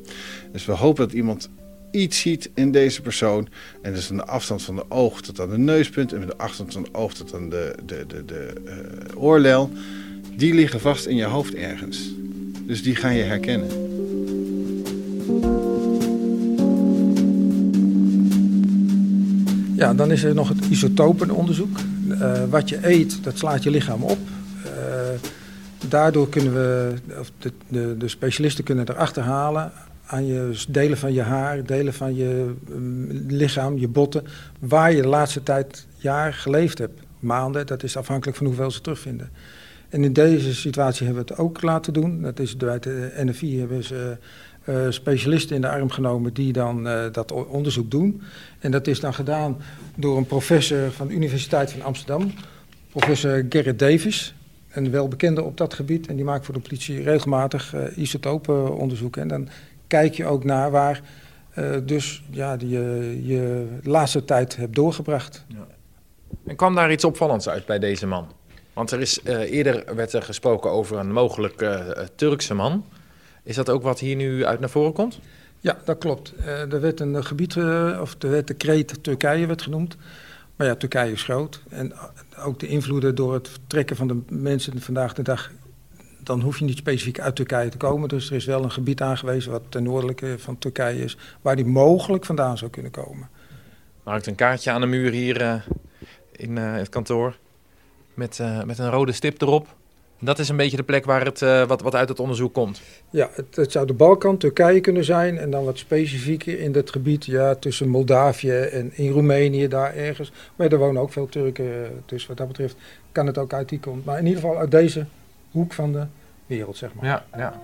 Dus 0.51 0.65
we 0.65 0.71
hopen 0.71 1.05
dat 1.05 1.15
iemand 1.15 1.49
iets 1.91 2.19
ziet 2.19 2.49
in 2.53 2.71
deze 2.71 3.01
persoon. 3.01 3.47
En 3.81 3.93
is 3.93 4.05
van 4.05 4.15
de 4.15 4.25
afstand 4.25 4.63
van 4.63 4.75
de 4.75 4.86
oog 4.89 5.21
tot 5.21 5.39
aan 5.39 5.49
de 5.49 5.57
neuspunt 5.57 6.13
en 6.13 6.19
met 6.19 6.27
de 6.27 6.38
afstand 6.38 6.73
van 6.73 6.83
de 6.83 6.93
oog 6.93 7.13
tot 7.13 7.33
aan 7.33 7.49
de, 7.49 7.75
de, 7.86 8.05
de, 8.07 8.25
de 8.25 8.53
uh, 8.65 9.23
oorlel. 9.23 9.71
Die 10.36 10.53
liggen 10.53 10.79
vast 10.79 11.05
in 11.05 11.15
je 11.15 11.25
hoofd 11.25 11.53
ergens. 11.53 12.12
Dus 12.65 12.83
die 12.83 12.95
ga 12.95 13.09
je 13.09 13.23
herkennen. 13.23 13.67
Ja, 19.75 19.93
dan 19.93 20.12
is 20.12 20.23
er 20.23 20.33
nog 20.33 20.49
het 20.49 20.65
isotopenonderzoek. 20.69 21.77
Uh, 22.07 22.43
wat 22.49 22.69
je 22.69 22.88
eet, 22.88 23.23
dat 23.23 23.38
slaat 23.38 23.63
je 23.63 23.69
lichaam 23.69 24.03
op. 24.03 24.17
Daardoor 25.93 26.29
kunnen 26.29 26.53
we, 26.53 26.93
of 27.19 27.32
de, 27.38 27.51
de, 27.67 27.97
de, 27.97 28.08
specialisten 28.08 28.63
kunnen 28.63 28.89
erachter 28.89 29.23
halen 29.23 29.71
aan 30.06 30.25
je 30.25 30.63
delen 30.67 30.97
van 30.97 31.13
je 31.13 31.21
haar, 31.21 31.63
delen 31.63 31.93
van 31.93 32.15
je 32.15 32.53
um, 32.69 33.08
lichaam, 33.27 33.77
je 33.77 33.88
botten, 33.88 34.23
waar 34.60 34.93
je 34.93 35.01
de 35.01 35.08
laatste 35.08 35.43
tijd, 35.43 35.88
jaar 35.97 36.34
geleefd 36.34 36.77
hebt. 36.77 37.01
Maanden, 37.19 37.67
dat 37.67 37.84
is 37.84 37.97
afhankelijk 37.97 38.38
van 38.38 38.45
hoeveel 38.45 38.71
ze 38.71 38.82
terugvinden. 38.82 39.29
En 39.89 40.03
in 40.03 40.13
deze 40.13 40.56
situatie 40.56 41.06
hebben 41.06 41.25
we 41.25 41.32
het 41.32 41.41
ook 41.41 41.62
laten 41.62 41.93
doen. 41.93 42.21
Dat 42.21 42.39
is 42.39 42.58
bij 42.58 42.79
de 42.79 43.12
NFI 43.15 43.60
hebben 43.60 43.84
ze 43.84 44.17
uh, 44.69 44.75
specialisten 44.89 45.56
in 45.56 45.62
de 45.62 45.69
arm 45.69 45.89
genomen 45.89 46.34
die 46.34 46.53
dan 46.53 46.88
uh, 46.88 47.03
dat 47.12 47.32
onderzoek 47.32 47.91
doen. 47.91 48.21
En 48.60 48.71
dat 48.71 48.88
is 48.88 48.99
dan 48.99 49.13
gedaan 49.13 49.58
door 49.95 50.17
een 50.17 50.25
professor 50.25 50.91
van 50.91 51.08
de 51.08 51.13
Universiteit 51.13 51.71
van 51.71 51.82
Amsterdam, 51.82 52.34
professor 52.91 53.45
Gerrit 53.49 53.79
Davis. 53.79 54.34
Een 54.73 54.91
welbekende 54.91 55.43
op 55.43 55.57
dat 55.57 55.73
gebied. 55.73 56.07
En 56.07 56.15
die 56.15 56.25
maakt 56.25 56.45
voor 56.45 56.53
de 56.53 56.59
politie 56.59 57.03
regelmatig 57.03 57.73
uh, 57.73 57.97
isotopenonderzoeken. 57.97 59.21
En 59.21 59.27
dan 59.27 59.49
kijk 59.88 60.13
je 60.13 60.25
ook 60.25 60.43
naar 60.43 60.71
waar 60.71 61.01
dus 61.83 62.23
ja, 62.29 62.57
die, 62.57 62.69
je 63.25 63.67
laatste 63.83 64.25
tijd 64.25 64.55
hebt 64.55 64.75
doorgebracht. 64.75 65.45
Ja. 65.47 65.67
En 66.45 66.55
kwam 66.55 66.75
daar 66.75 66.91
iets 66.91 67.03
opvallends 67.03 67.49
uit 67.49 67.65
bij 67.65 67.79
deze 67.79 68.07
man? 68.07 68.27
Want 68.73 68.91
er 68.91 69.01
is, 69.01 69.23
eerder 69.23 69.95
werd 69.95 70.13
er 70.13 70.21
gesproken 70.21 70.71
over 70.71 70.97
een 70.97 71.12
mogelijk 71.12 71.81
Turkse 72.15 72.53
man. 72.53 72.86
Is 73.43 73.55
dat 73.55 73.69
ook 73.69 73.83
wat 73.83 73.99
hier 73.99 74.15
nu 74.15 74.45
uit 74.45 74.59
naar 74.59 74.69
voren 74.69 74.93
komt? 74.93 75.19
Ja, 75.59 75.77
dat 75.86 75.97
klopt. 75.97 76.33
Uh, 76.39 76.73
er 76.73 76.81
werd 76.81 76.99
een 76.99 77.25
gebied, 77.25 77.57
of 78.01 78.15
er 78.19 78.29
werd 78.29 78.47
de 78.47 78.53
kreet 78.53 79.03
Turkije 79.03 79.45
werd 79.45 79.62
genoemd. 79.62 79.95
Maar 80.55 80.67
ja, 80.67 80.75
Turkije 80.75 81.11
is 81.11 81.23
groot. 81.23 81.61
En 81.69 81.93
ook 82.39 82.59
de 82.59 82.67
invloeden 82.67 83.15
door 83.15 83.33
het 83.33 83.49
vertrekken 83.49 83.95
van 83.95 84.07
de 84.07 84.21
mensen 84.29 84.81
vandaag 84.81 85.13
de 85.13 85.21
dag... 85.21 85.51
dan 86.19 86.41
hoef 86.41 86.59
je 86.59 86.65
niet 86.65 86.77
specifiek 86.77 87.19
uit 87.19 87.35
Turkije 87.35 87.69
te 87.69 87.77
komen. 87.77 88.09
Dus 88.09 88.29
er 88.29 88.35
is 88.35 88.45
wel 88.45 88.63
een 88.63 88.71
gebied 88.71 89.01
aangewezen 89.01 89.51
wat 89.51 89.63
ten 89.69 89.83
noordelijke 89.83 90.35
van 90.39 90.57
Turkije 90.57 91.03
is... 91.03 91.17
waar 91.41 91.55
die 91.55 91.65
mogelijk 91.65 92.25
vandaan 92.25 92.57
zou 92.57 92.71
kunnen 92.71 92.91
komen. 92.91 93.29
Hangt 94.03 94.27
een 94.27 94.35
kaartje 94.35 94.71
aan 94.71 94.81
de 94.81 94.87
muur 94.87 95.11
hier 95.11 95.41
uh, 95.41 95.61
in 96.31 96.57
het 96.57 96.89
kantoor... 96.89 97.37
Met, 98.13 98.39
met 98.65 98.77
een 98.77 98.89
rode 98.89 99.11
stip 99.11 99.41
erop... 99.41 99.75
Dat 100.23 100.39
is 100.39 100.49
een 100.49 100.55
beetje 100.55 100.77
de 100.77 100.83
plek 100.83 101.05
waar 101.05 101.25
het, 101.25 101.41
uh, 101.41 101.63
wat, 101.65 101.81
wat 101.81 101.95
uit 101.95 102.09
het 102.09 102.19
onderzoek 102.19 102.53
komt. 102.53 102.81
Ja, 103.09 103.29
het, 103.33 103.55
het, 103.55 103.71
zou 103.71 103.86
de 103.86 103.93
Balkan, 103.93 104.38
Turkije 104.38 104.79
kunnen 104.79 105.03
zijn. 105.03 105.38
En 105.38 105.49
dan 105.49 105.63
wat 105.63 105.77
specifieker 105.77 106.59
in 106.59 106.71
dat 106.71 106.91
gebied 106.91 107.25
ja, 107.25 107.55
tussen 107.55 107.88
Moldavië 107.88 108.51
en 108.51 108.91
in 108.95 109.12
Roemenië, 109.12 109.67
daar 109.67 109.95
ergens. 109.95 110.31
Maar 110.55 110.71
er 110.71 110.77
wonen 110.77 111.01
ook 111.01 111.12
veel 111.12 111.29
Turken. 111.29 112.03
Dus 112.05 112.27
wat 112.27 112.38
dat 112.38 112.47
betreft 112.47 112.75
kan 113.12 113.27
het 113.27 113.38
ook 113.38 113.53
uit 113.53 113.69
die 113.69 113.79
kant. 113.79 114.05
Maar 114.05 114.19
in 114.19 114.25
ieder 114.25 114.41
geval 114.41 114.57
uit 114.57 114.71
deze 114.71 115.05
hoek 115.51 115.73
van 115.73 115.91
de 115.91 116.05
wereld, 116.45 116.77
zeg 116.77 116.93
maar. 116.93 117.05
Ja, 117.05 117.25
ja. 117.38 117.62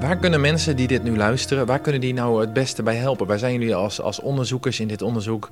Waar 0.00 0.16
kunnen 0.16 0.40
mensen 0.40 0.76
die 0.76 0.86
dit 0.86 1.02
nu 1.02 1.16
luisteren, 1.16 1.66
waar 1.66 1.80
kunnen 1.80 2.00
die 2.00 2.14
nou 2.14 2.40
het 2.40 2.52
beste 2.52 2.82
bij 2.82 2.96
helpen? 2.96 3.26
Waar 3.26 3.38
zijn 3.38 3.52
jullie 3.52 3.74
als, 3.74 4.00
als 4.00 4.20
onderzoekers 4.20 4.80
in 4.80 4.88
dit 4.88 5.02
onderzoek 5.02 5.50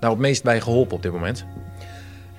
nou 0.00 0.12
het 0.12 0.22
meest 0.22 0.42
bij 0.42 0.60
geholpen 0.60 0.96
op 0.96 1.02
dit 1.02 1.12
moment? 1.12 1.44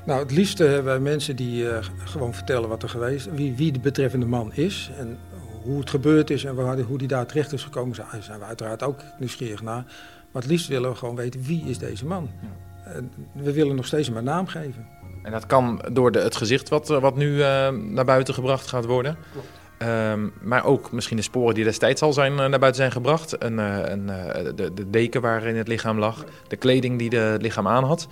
Nou, 0.06 0.20
het 0.20 0.32
liefste 0.32 0.64
hebben 0.64 0.84
wij 0.84 1.00
mensen 1.00 1.36
die 1.36 1.64
uh, 1.64 1.78
gewoon 2.04 2.34
vertellen 2.34 2.70
wat 2.70 2.84
er 2.84 2.90
geweest 2.90 3.30
wie, 3.32 3.56
wie 3.56 3.72
de 3.72 3.80
betreffende 3.80 4.26
man 4.26 4.54
is 4.54 4.92
en 4.98 5.18
hoe 5.64 5.80
het 5.80 5.90
gebeurd 5.90 6.30
is 6.30 6.44
en 6.44 6.56
waar, 6.56 6.80
hoe 6.80 6.98
die 6.98 7.08
daar 7.08 7.26
terecht 7.26 7.54
is 7.54 7.64
gekomen. 7.64 7.96
Daar 7.96 8.24
zijn 8.24 8.40
we 8.40 8.46
uiteraard 8.46 8.84
ook 8.84 9.00
nieuwsgierig 9.20 9.62
naar. 9.62 9.84
Maar 10.32 10.42
het 10.42 10.52
liefst 10.52 10.68
willen 10.68 10.90
we 10.90 10.96
gewoon 10.96 11.16
weten 11.16 11.42
wie 11.44 11.64
is 11.66 11.78
deze 11.78 12.06
man. 12.06 12.30
Ja. 12.42 13.02
we 13.32 13.54
willen 13.54 13.76
nog 13.76 13.86
steeds 13.86 14.08
een 14.08 14.24
naam 14.24 14.48
geven. 14.48 14.88
En 15.24 15.32
dat 15.32 15.46
kan 15.46 15.82
door 15.92 16.12
de, 16.12 16.20
het 16.20 16.36
gezicht 16.36 16.70
wat, 16.70 16.88
wat 16.88 17.16
nu 17.16 17.36
uh, 17.36 17.70
naar 17.70 18.06
buiten 18.06 18.34
gebracht 18.34 18.68
gaat 18.68 18.86
worden? 18.86 19.18
Klopt. 19.32 19.48
Um, 19.84 20.34
maar 20.42 20.66
ook 20.66 20.92
misschien 20.92 21.18
de 21.18 21.24
sporen 21.24 21.56
die 21.56 21.64
destijds 21.64 22.02
al 22.02 22.14
zijn, 22.14 22.32
uh, 22.32 22.38
naar 22.38 22.50
buiten 22.50 22.76
zijn 22.76 22.92
gebracht. 22.92 23.44
Een, 23.44 23.58
uh, 23.58 23.80
een, 23.84 24.08
uh, 24.08 24.34
de, 24.56 24.74
de, 24.74 24.90
deken 24.90 25.22
waarin 25.22 25.56
het 25.56 25.68
lichaam 25.68 26.00
lag, 26.00 26.26
de 26.48 26.56
kleding 26.56 27.00
die 27.00 27.10
de, 27.10 27.18
het 27.18 27.42
lichaam 27.42 27.68
aan 27.68 27.84
had. 27.84 28.08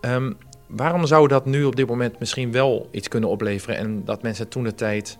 Um, 0.00 0.36
waarom 0.66 1.06
zou 1.06 1.28
dat 1.28 1.44
nu 1.44 1.64
op 1.64 1.76
dit 1.76 1.86
moment 1.86 2.18
misschien 2.18 2.52
wel 2.52 2.88
iets 2.90 3.08
kunnen 3.08 3.28
opleveren 3.28 3.76
en 3.76 4.04
dat 4.04 4.22
mensen 4.22 4.48
toen 4.48 4.64
de 4.64 4.74
tijd 4.74 5.18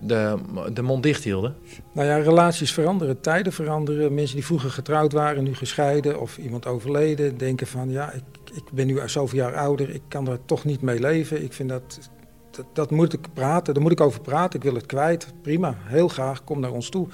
de, 0.00 0.36
de 0.72 0.82
mond 0.82 1.02
dicht 1.02 1.24
hielden? 1.24 1.56
Nou 1.92 2.08
ja, 2.08 2.16
relaties 2.16 2.72
veranderen, 2.72 3.20
tijden 3.20 3.52
veranderen. 3.52 4.14
Mensen 4.14 4.36
die 4.36 4.44
vroeger 4.44 4.70
getrouwd 4.70 5.12
waren, 5.12 5.44
nu 5.44 5.54
gescheiden 5.54 6.20
of 6.20 6.38
iemand 6.38 6.66
overleden, 6.66 7.38
denken 7.38 7.66
van 7.66 7.90
ja, 7.90 8.12
ik, 8.12 8.22
ik 8.54 8.64
ben 8.72 8.86
nu 8.86 9.00
zoveel 9.08 9.38
jaar 9.38 9.54
ouder, 9.54 9.90
ik 9.90 10.02
kan 10.08 10.28
er 10.28 10.38
toch 10.44 10.64
niet 10.64 10.82
mee 10.82 11.00
leven. 11.00 11.42
Ik 11.42 11.52
vind 11.52 11.68
dat 11.68 12.10
dat, 12.56 12.66
dat, 12.72 12.90
moet 12.90 13.12
ik 13.12 13.26
praten, 13.32 13.74
daar 13.74 13.82
moet 13.82 13.92
ik 13.92 14.00
over 14.00 14.20
praten. 14.20 14.58
Ik 14.58 14.64
wil 14.64 14.74
het 14.74 14.86
kwijt. 14.86 15.32
Prima, 15.42 15.76
heel 15.82 16.08
graag, 16.08 16.44
kom 16.44 16.60
naar 16.60 16.72
ons 16.72 16.88
toe. 16.88 17.08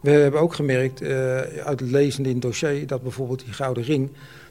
We 0.00 0.10
hebben 0.10 0.40
ook 0.40 0.54
gemerkt 0.54 1.02
uh, 1.02 1.08
uit 1.40 1.80
het 1.80 1.90
lezen 1.90 2.24
in 2.24 2.32
het 2.32 2.42
dossier 2.42 2.86
dat 2.86 3.02
bijvoorbeeld 3.02 3.44
die 3.44 3.52
gouden 3.52 3.82
ring, 3.82 4.10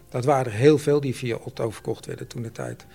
dat 0.10 0.26
waren 0.26 0.52
er 0.52 0.58
heel 0.58 0.78
veel 0.78 1.00
die 1.00 1.16
via 1.16 1.38
Otto 1.44 1.70
verkocht 1.70 2.06
werden 2.06 2.28
toen 2.28 2.42
de 2.42 2.52
tijd. 2.52 2.86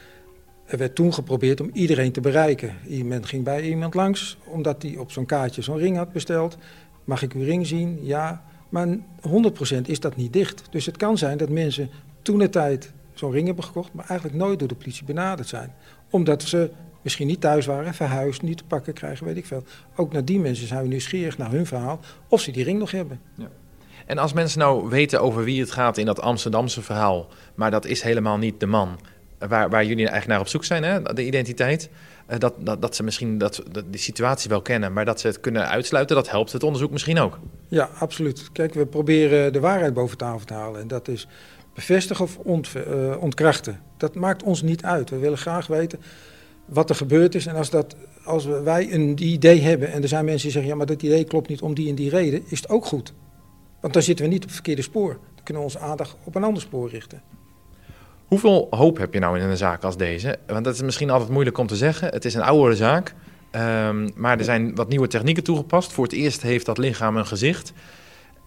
Er 0.64 0.78
werd 0.78 0.94
toen 0.94 1.14
geprobeerd 1.14 1.60
om 1.60 1.70
iedereen 1.72 2.12
te 2.12 2.20
bereiken. 2.20 2.74
Iemand 2.88 3.26
ging 3.26 3.44
bij 3.44 3.62
iemand 3.62 3.94
langs, 3.94 4.38
omdat 4.44 4.82
hij 4.82 4.96
op 4.96 5.10
zo'n 5.10 5.26
kaartje 5.26 5.62
zo'n 5.62 5.78
ring 5.78 5.96
had 5.96 6.12
besteld. 6.12 6.56
Mag 7.04 7.22
ik 7.22 7.32
uw 7.32 7.42
ring 7.42 7.66
zien? 7.66 7.98
Ja. 8.02 8.44
Maar 8.68 8.88
100% 8.96 9.00
is 9.84 10.00
dat 10.00 10.16
niet 10.16 10.32
dicht. 10.32 10.62
Dus 10.70 10.86
het 10.86 10.96
kan 10.96 11.18
zijn 11.18 11.38
dat 11.38 11.48
mensen 11.48 11.90
toen 12.22 12.38
de 12.38 12.48
tijd 12.48 12.92
zo'n 13.12 13.32
ring 13.32 13.46
hebben 13.46 13.64
gekocht, 13.64 13.92
maar 13.92 14.06
eigenlijk 14.08 14.38
nooit 14.38 14.58
door 14.58 14.68
de 14.68 14.74
politie 14.74 15.04
benaderd 15.04 15.48
zijn. 15.48 15.74
Omdat 16.10 16.42
ze 16.42 16.70
misschien 17.04 17.26
niet 17.26 17.40
thuis 17.40 17.66
waren, 17.66 17.94
verhuisd, 17.94 18.42
niet 18.42 18.56
te 18.56 18.64
pakken 18.64 18.92
krijgen, 18.92 19.26
weet 19.26 19.36
ik 19.36 19.46
veel. 19.46 19.64
Ook 19.96 20.12
naar 20.12 20.24
die 20.24 20.40
mensen 20.40 20.66
zijn 20.66 20.82
we 20.82 20.88
nieuwsgierig 20.88 21.38
naar 21.38 21.50
hun 21.50 21.66
verhaal, 21.66 22.00
of 22.28 22.40
ze 22.40 22.50
die 22.50 22.64
ring 22.64 22.78
nog 22.78 22.90
hebben. 22.90 23.20
Ja. 23.34 23.48
En 24.06 24.18
als 24.18 24.32
mensen 24.32 24.58
nou 24.58 24.88
weten 24.88 25.20
over 25.20 25.44
wie 25.44 25.60
het 25.60 25.70
gaat 25.70 25.98
in 25.98 26.06
dat 26.06 26.20
Amsterdamse 26.20 26.82
verhaal, 26.82 27.28
maar 27.54 27.70
dat 27.70 27.84
is 27.84 28.02
helemaal 28.02 28.38
niet 28.38 28.60
de 28.60 28.66
man 28.66 28.98
waar, 29.38 29.70
waar 29.70 29.84
jullie 29.84 30.08
eigenlijk 30.08 30.26
naar 30.26 30.40
op 30.40 30.48
zoek 30.48 30.64
zijn, 30.64 30.82
hè? 30.82 31.02
de 31.02 31.26
identiteit, 31.26 31.90
eh, 32.26 32.38
dat, 32.38 32.54
dat, 32.58 32.82
dat 32.82 32.96
ze 32.96 33.02
misschien 33.02 33.38
dat, 33.38 33.62
dat, 33.70 33.84
die 33.90 34.00
situatie 34.00 34.50
wel 34.50 34.62
kennen, 34.62 34.92
maar 34.92 35.04
dat 35.04 35.20
ze 35.20 35.26
het 35.26 35.40
kunnen 35.40 35.68
uitsluiten, 35.68 36.16
dat 36.16 36.30
helpt 36.30 36.52
het 36.52 36.62
onderzoek 36.62 36.90
misschien 36.90 37.18
ook. 37.18 37.38
Ja, 37.68 37.90
absoluut. 37.98 38.48
Kijk, 38.52 38.74
we 38.74 38.86
proberen 38.86 39.52
de 39.52 39.60
waarheid 39.60 39.94
boven 39.94 40.16
tafel 40.16 40.46
te 40.46 40.54
halen 40.54 40.80
en 40.80 40.88
dat 40.88 41.08
is 41.08 41.28
bevestigen 41.74 42.24
of 42.24 42.36
ont, 42.36 42.68
uh, 42.88 43.22
ontkrachten. 43.22 43.80
Dat 43.96 44.14
maakt 44.14 44.42
ons 44.42 44.62
niet 44.62 44.84
uit. 44.84 45.10
We 45.10 45.18
willen 45.18 45.38
graag 45.38 45.66
weten 45.66 46.00
wat 46.64 46.90
er 46.90 46.96
gebeurd 46.96 47.34
is. 47.34 47.46
En 47.46 47.54
als, 47.54 47.70
dat, 47.70 47.96
als 48.24 48.44
wij 48.44 48.92
een 48.92 49.22
idee 49.22 49.60
hebben 49.60 49.92
en 49.92 50.02
er 50.02 50.08
zijn 50.08 50.24
mensen 50.24 50.42
die 50.42 50.50
zeggen... 50.50 50.70
ja, 50.70 50.76
maar 50.76 50.86
dat 50.86 51.02
idee 51.02 51.24
klopt 51.24 51.48
niet 51.48 51.60
om 51.60 51.74
die 51.74 51.88
en 51.88 51.94
die 51.94 52.10
reden, 52.10 52.42
is 52.46 52.60
het 52.60 52.70
ook 52.70 52.84
goed. 52.84 53.14
Want 53.80 53.92
dan 53.92 54.02
zitten 54.02 54.24
we 54.24 54.30
niet 54.30 54.40
op 54.40 54.46
het 54.46 54.54
verkeerde 54.54 54.82
spoor. 54.82 55.18
Dan 55.34 55.44
kunnen 55.44 55.62
we 55.62 55.68
onze 55.68 55.78
aandacht 55.78 56.16
op 56.24 56.34
een 56.34 56.44
ander 56.44 56.62
spoor 56.62 56.90
richten. 56.90 57.22
Hoeveel 58.26 58.66
hoop 58.70 58.98
heb 58.98 59.14
je 59.14 59.20
nou 59.20 59.38
in 59.38 59.48
een 59.48 59.56
zaak 59.56 59.84
als 59.84 59.96
deze? 59.96 60.38
Want 60.46 60.64
dat 60.64 60.74
is 60.74 60.82
misschien 60.82 61.10
altijd 61.10 61.30
moeilijk 61.30 61.58
om 61.58 61.66
te 61.66 61.76
zeggen. 61.76 62.08
Het 62.08 62.24
is 62.24 62.34
een 62.34 62.42
oudere 62.42 62.76
zaak, 62.76 63.14
um, 63.52 64.10
maar 64.14 64.38
er 64.38 64.44
zijn 64.44 64.74
wat 64.74 64.88
nieuwe 64.88 65.06
technieken 65.06 65.42
toegepast. 65.42 65.92
Voor 65.92 66.04
het 66.04 66.12
eerst 66.12 66.42
heeft 66.42 66.66
dat 66.66 66.78
lichaam 66.78 67.16
een 67.16 67.26
gezicht. 67.26 67.72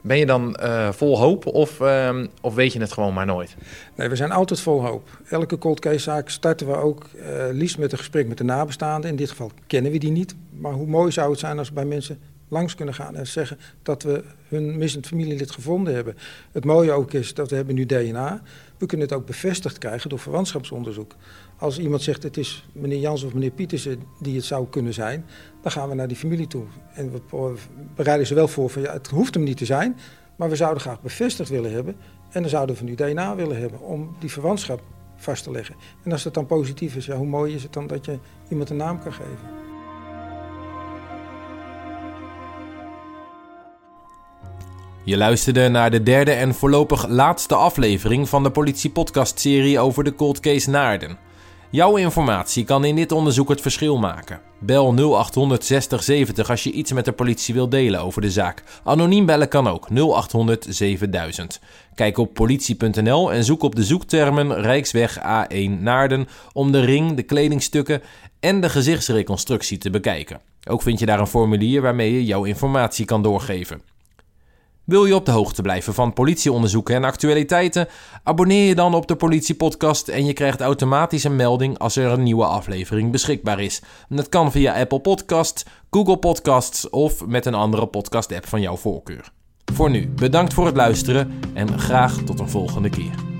Ben 0.02 0.18
je 0.18 0.26
dan 0.26 0.58
uh, 0.62 0.92
vol 0.92 1.18
hoop 1.18 1.46
of, 1.46 1.80
uh, 1.80 2.24
of 2.42 2.56
weet 2.56 2.74
je 2.74 2.80
het 2.80 2.92
gewoon 2.92 3.14
maar 3.14 3.26
nooit? 3.26 3.56
Nee, 3.96 4.10
we 4.10 4.16
zijn 4.16 4.32
altijd 4.32 4.60
vol 4.60 4.86
hoop. 4.86 5.10
Elke 5.30 5.58
cold 5.58 5.80
case 5.80 6.00
zaak 6.00 6.30
starten 6.30 6.68
we 6.68 6.76
ook 6.76 7.06
uh, 7.16 7.24
liefst 7.52 7.78
met 7.78 7.92
een 7.92 7.98
gesprek 7.98 8.28
met 8.28 8.38
de 8.38 8.44
nabestaanden. 8.44 9.10
In 9.10 9.16
dit 9.16 9.30
geval 9.30 9.52
kennen 9.68 9.92
we 9.92 9.98
die 9.98 10.12
niet. 10.12 10.36
Maar 10.50 10.74
hoe 10.74 10.88
mooi 10.88 11.12
zou 11.12 11.30
het 11.32 11.40
zijn 11.40 11.58
als 11.58 11.68
we 11.68 11.74
bij 11.74 11.86
mensen 11.86 12.20
langs 12.48 12.76
kunnen 12.76 12.94
gaan 12.94 13.16
en 13.16 13.28
zeggen 13.28 13.60
dat 13.84 14.04
we 14.04 14.24
hun 14.48 14.78
missend 14.78 15.08
familielid 15.08 15.52
gevonden 15.52 15.94
hebben. 15.94 16.18
Het 16.52 16.66
mooie 16.66 16.92
ook 16.92 17.14
is 17.14 17.34
dat 17.34 17.50
we 17.50 17.56
hebben 17.56 17.76
nu 17.76 17.86
DNA. 17.86 18.42
We 18.78 18.86
kunnen 18.86 19.08
het 19.08 19.16
ook 19.18 19.26
bevestigd 19.26 19.78
krijgen 19.78 20.10
door 20.10 20.20
verwantschapsonderzoek. 20.20 21.16
Als 21.60 21.80
iemand 21.80 22.02
zegt 22.02 22.24
het 22.24 22.38
is 22.38 22.67
meneer 22.72 23.00
Jans 23.00 23.24
of 23.24 23.34
meneer 23.34 23.52
Pietersen 23.52 24.04
die 24.20 24.36
het 24.36 24.46
zou 24.46 24.67
kunnen 24.70 24.93
zijn, 24.93 25.26
dan 25.62 25.72
gaan 25.72 25.89
we 25.89 25.96
naar 25.96 26.08
die 26.08 26.17
familie 26.17 26.48
toe. 26.48 26.63
En 26.93 27.12
we 27.12 27.54
bereiden 27.96 28.28
ze 28.28 28.34
wel 28.34 28.48
voor 28.48 28.70
van 28.70 28.82
ja, 28.82 28.93
het 28.93 29.08
hoeft 29.08 29.34
hem 29.34 29.43
niet 29.43 29.58
te 29.58 29.65
zijn, 29.65 29.98
maar 30.36 30.50
we 30.50 30.56
zouden 30.56 30.82
graag 30.82 31.02
bevestigd 31.02 31.50
willen 31.50 31.72
hebben 31.72 31.96
en 32.30 32.41
dan 32.41 32.50
zouden 32.50 32.76
we 32.76 32.84
nu 32.84 32.96
DNA 32.96 33.36
willen 33.36 33.60
hebben 33.60 33.80
om 33.80 34.15
die 34.20 34.32
verwantschap 34.32 34.82
vast 35.15 35.43
te 35.43 35.52
leggen. 35.52 35.76
En 36.04 36.12
als 36.12 36.24
dat 36.24 36.34
dan 36.34 36.46
positief 36.46 36.96
is, 36.96 37.06
ja, 37.06 37.15
hoe 37.15 37.28
mooi 37.28 37.54
is 37.54 37.63
het 37.63 37.74
dan 37.74 37.88
dat 37.88 38.06
je 38.06 38.17
iemand 38.50 38.70
een 38.70 38.78
naam 38.78 39.00
kan 39.00 39.13
geven? 39.13 39.65
Je 45.04 45.17
luisterde 45.17 45.67
naar 45.67 45.91
de 45.91 46.04
derde 46.04 46.32
en 46.32 46.54
voorlopig 46.54 47.08
laatste 47.08 47.56
aflevering 47.56 48.30
van 48.30 48.43
de 48.43 48.52
politiepodcast 48.52 49.39
serie 49.39 49.80
over 49.80 50.04
de 50.04 50.15
Cold 50.15 50.39
Case 50.39 50.70
Naarden. 50.70 51.27
Jouw 51.70 51.96
informatie 51.96 52.64
kan 52.64 52.86
in 52.86 52.96
dit 52.96 53.12
onderzoek 53.12 53.50
het 53.50 53.62
verschil 53.62 53.98
maken. 53.98 54.40
Bel 54.60 54.94
0800 54.94 55.66
60 55.66 56.04
70 56.04 56.50
als 56.50 56.64
je 56.64 56.72
iets 56.72 56.92
met 56.92 57.06
de 57.06 57.12
politie 57.12 57.54
wilt 57.54 57.72
delen 57.72 58.02
over 58.02 58.22
de 58.22 58.32
zaak. 58.32 58.64
Anoniem 58.84 59.26
bellen 59.26 59.48
kan 59.48 59.68
ook 59.68 59.88
0800 59.90 60.66
7000. 60.70 61.60
Kijk 61.96 62.18
op 62.18 62.34
politie.nl 62.34 63.34
en 63.34 63.44
zoek 63.44 63.64
op 63.64 63.76
de 63.76 63.84
zoektermen 63.84 64.62
Rijksweg 64.62 65.18
A1 65.20 65.80
Naarden 65.80 66.28
om 66.54 66.72
de 66.72 66.80
ring, 66.80 67.16
de 67.16 67.24
kledingstukken 67.24 68.02
en 68.40 68.62
de 68.62 68.70
gezichtsreconstructie 68.70 69.78
te 69.78 69.90
bekijken. 69.90 70.42
Ook 70.70 70.82
vind 70.82 71.00
je 71.00 71.06
daar 71.06 71.20
een 71.20 71.28
formulier 71.28 71.82
waarmee 71.82 72.14
je 72.14 72.26
jouw 72.26 72.44
informatie 72.44 73.06
kan 73.06 73.22
doorgeven. 73.22 73.82
Wil 74.88 75.06
je 75.06 75.15
op 75.15 75.26
de 75.26 75.32
hoogte 75.32 75.62
blijven 75.62 75.93
van 75.93 76.13
politieonderzoeken 76.13 76.95
en 76.95 77.04
actualiteiten? 77.04 77.88
Abonneer 78.23 78.67
je 78.67 78.76
dan 78.76 78.93
op 78.93 79.08
de 79.08 79.15
Politiepodcast 79.15 80.08
en 80.08 80.26
je 80.26 80.34
krijgt 80.34 80.62
automatisch 80.62 81.23
een 81.23 81.36
melding 81.36 81.78
als 81.78 81.95
er 81.95 82.12
een 82.12 82.23
nieuwe 82.23 82.45
aflevering 82.45 83.12
beschikbaar 83.12 83.60
is. 83.60 83.82
Dat 84.10 84.30
kan 84.30 84.52
via 84.52 84.80
Apple 84.80 85.00
Podcasts, 85.00 85.65
Google 85.89 86.17
Podcasts 86.17 86.89
of 86.89 87.26
met 87.26 87.45
een 87.45 87.54
andere 87.54 87.88
podcast-app 87.88 88.47
van 88.47 88.62
jouw 88.62 88.76
voorkeur. 88.76 89.32
Voor 89.73 89.89
nu, 89.89 90.08
bedankt 90.08 90.54
voor 90.54 90.65
het 90.65 90.76
luisteren 90.76 91.39
en 91.54 91.80
graag 91.80 92.17
tot 92.23 92.39
een 92.39 92.50
volgende 92.50 92.89
keer. 92.89 93.37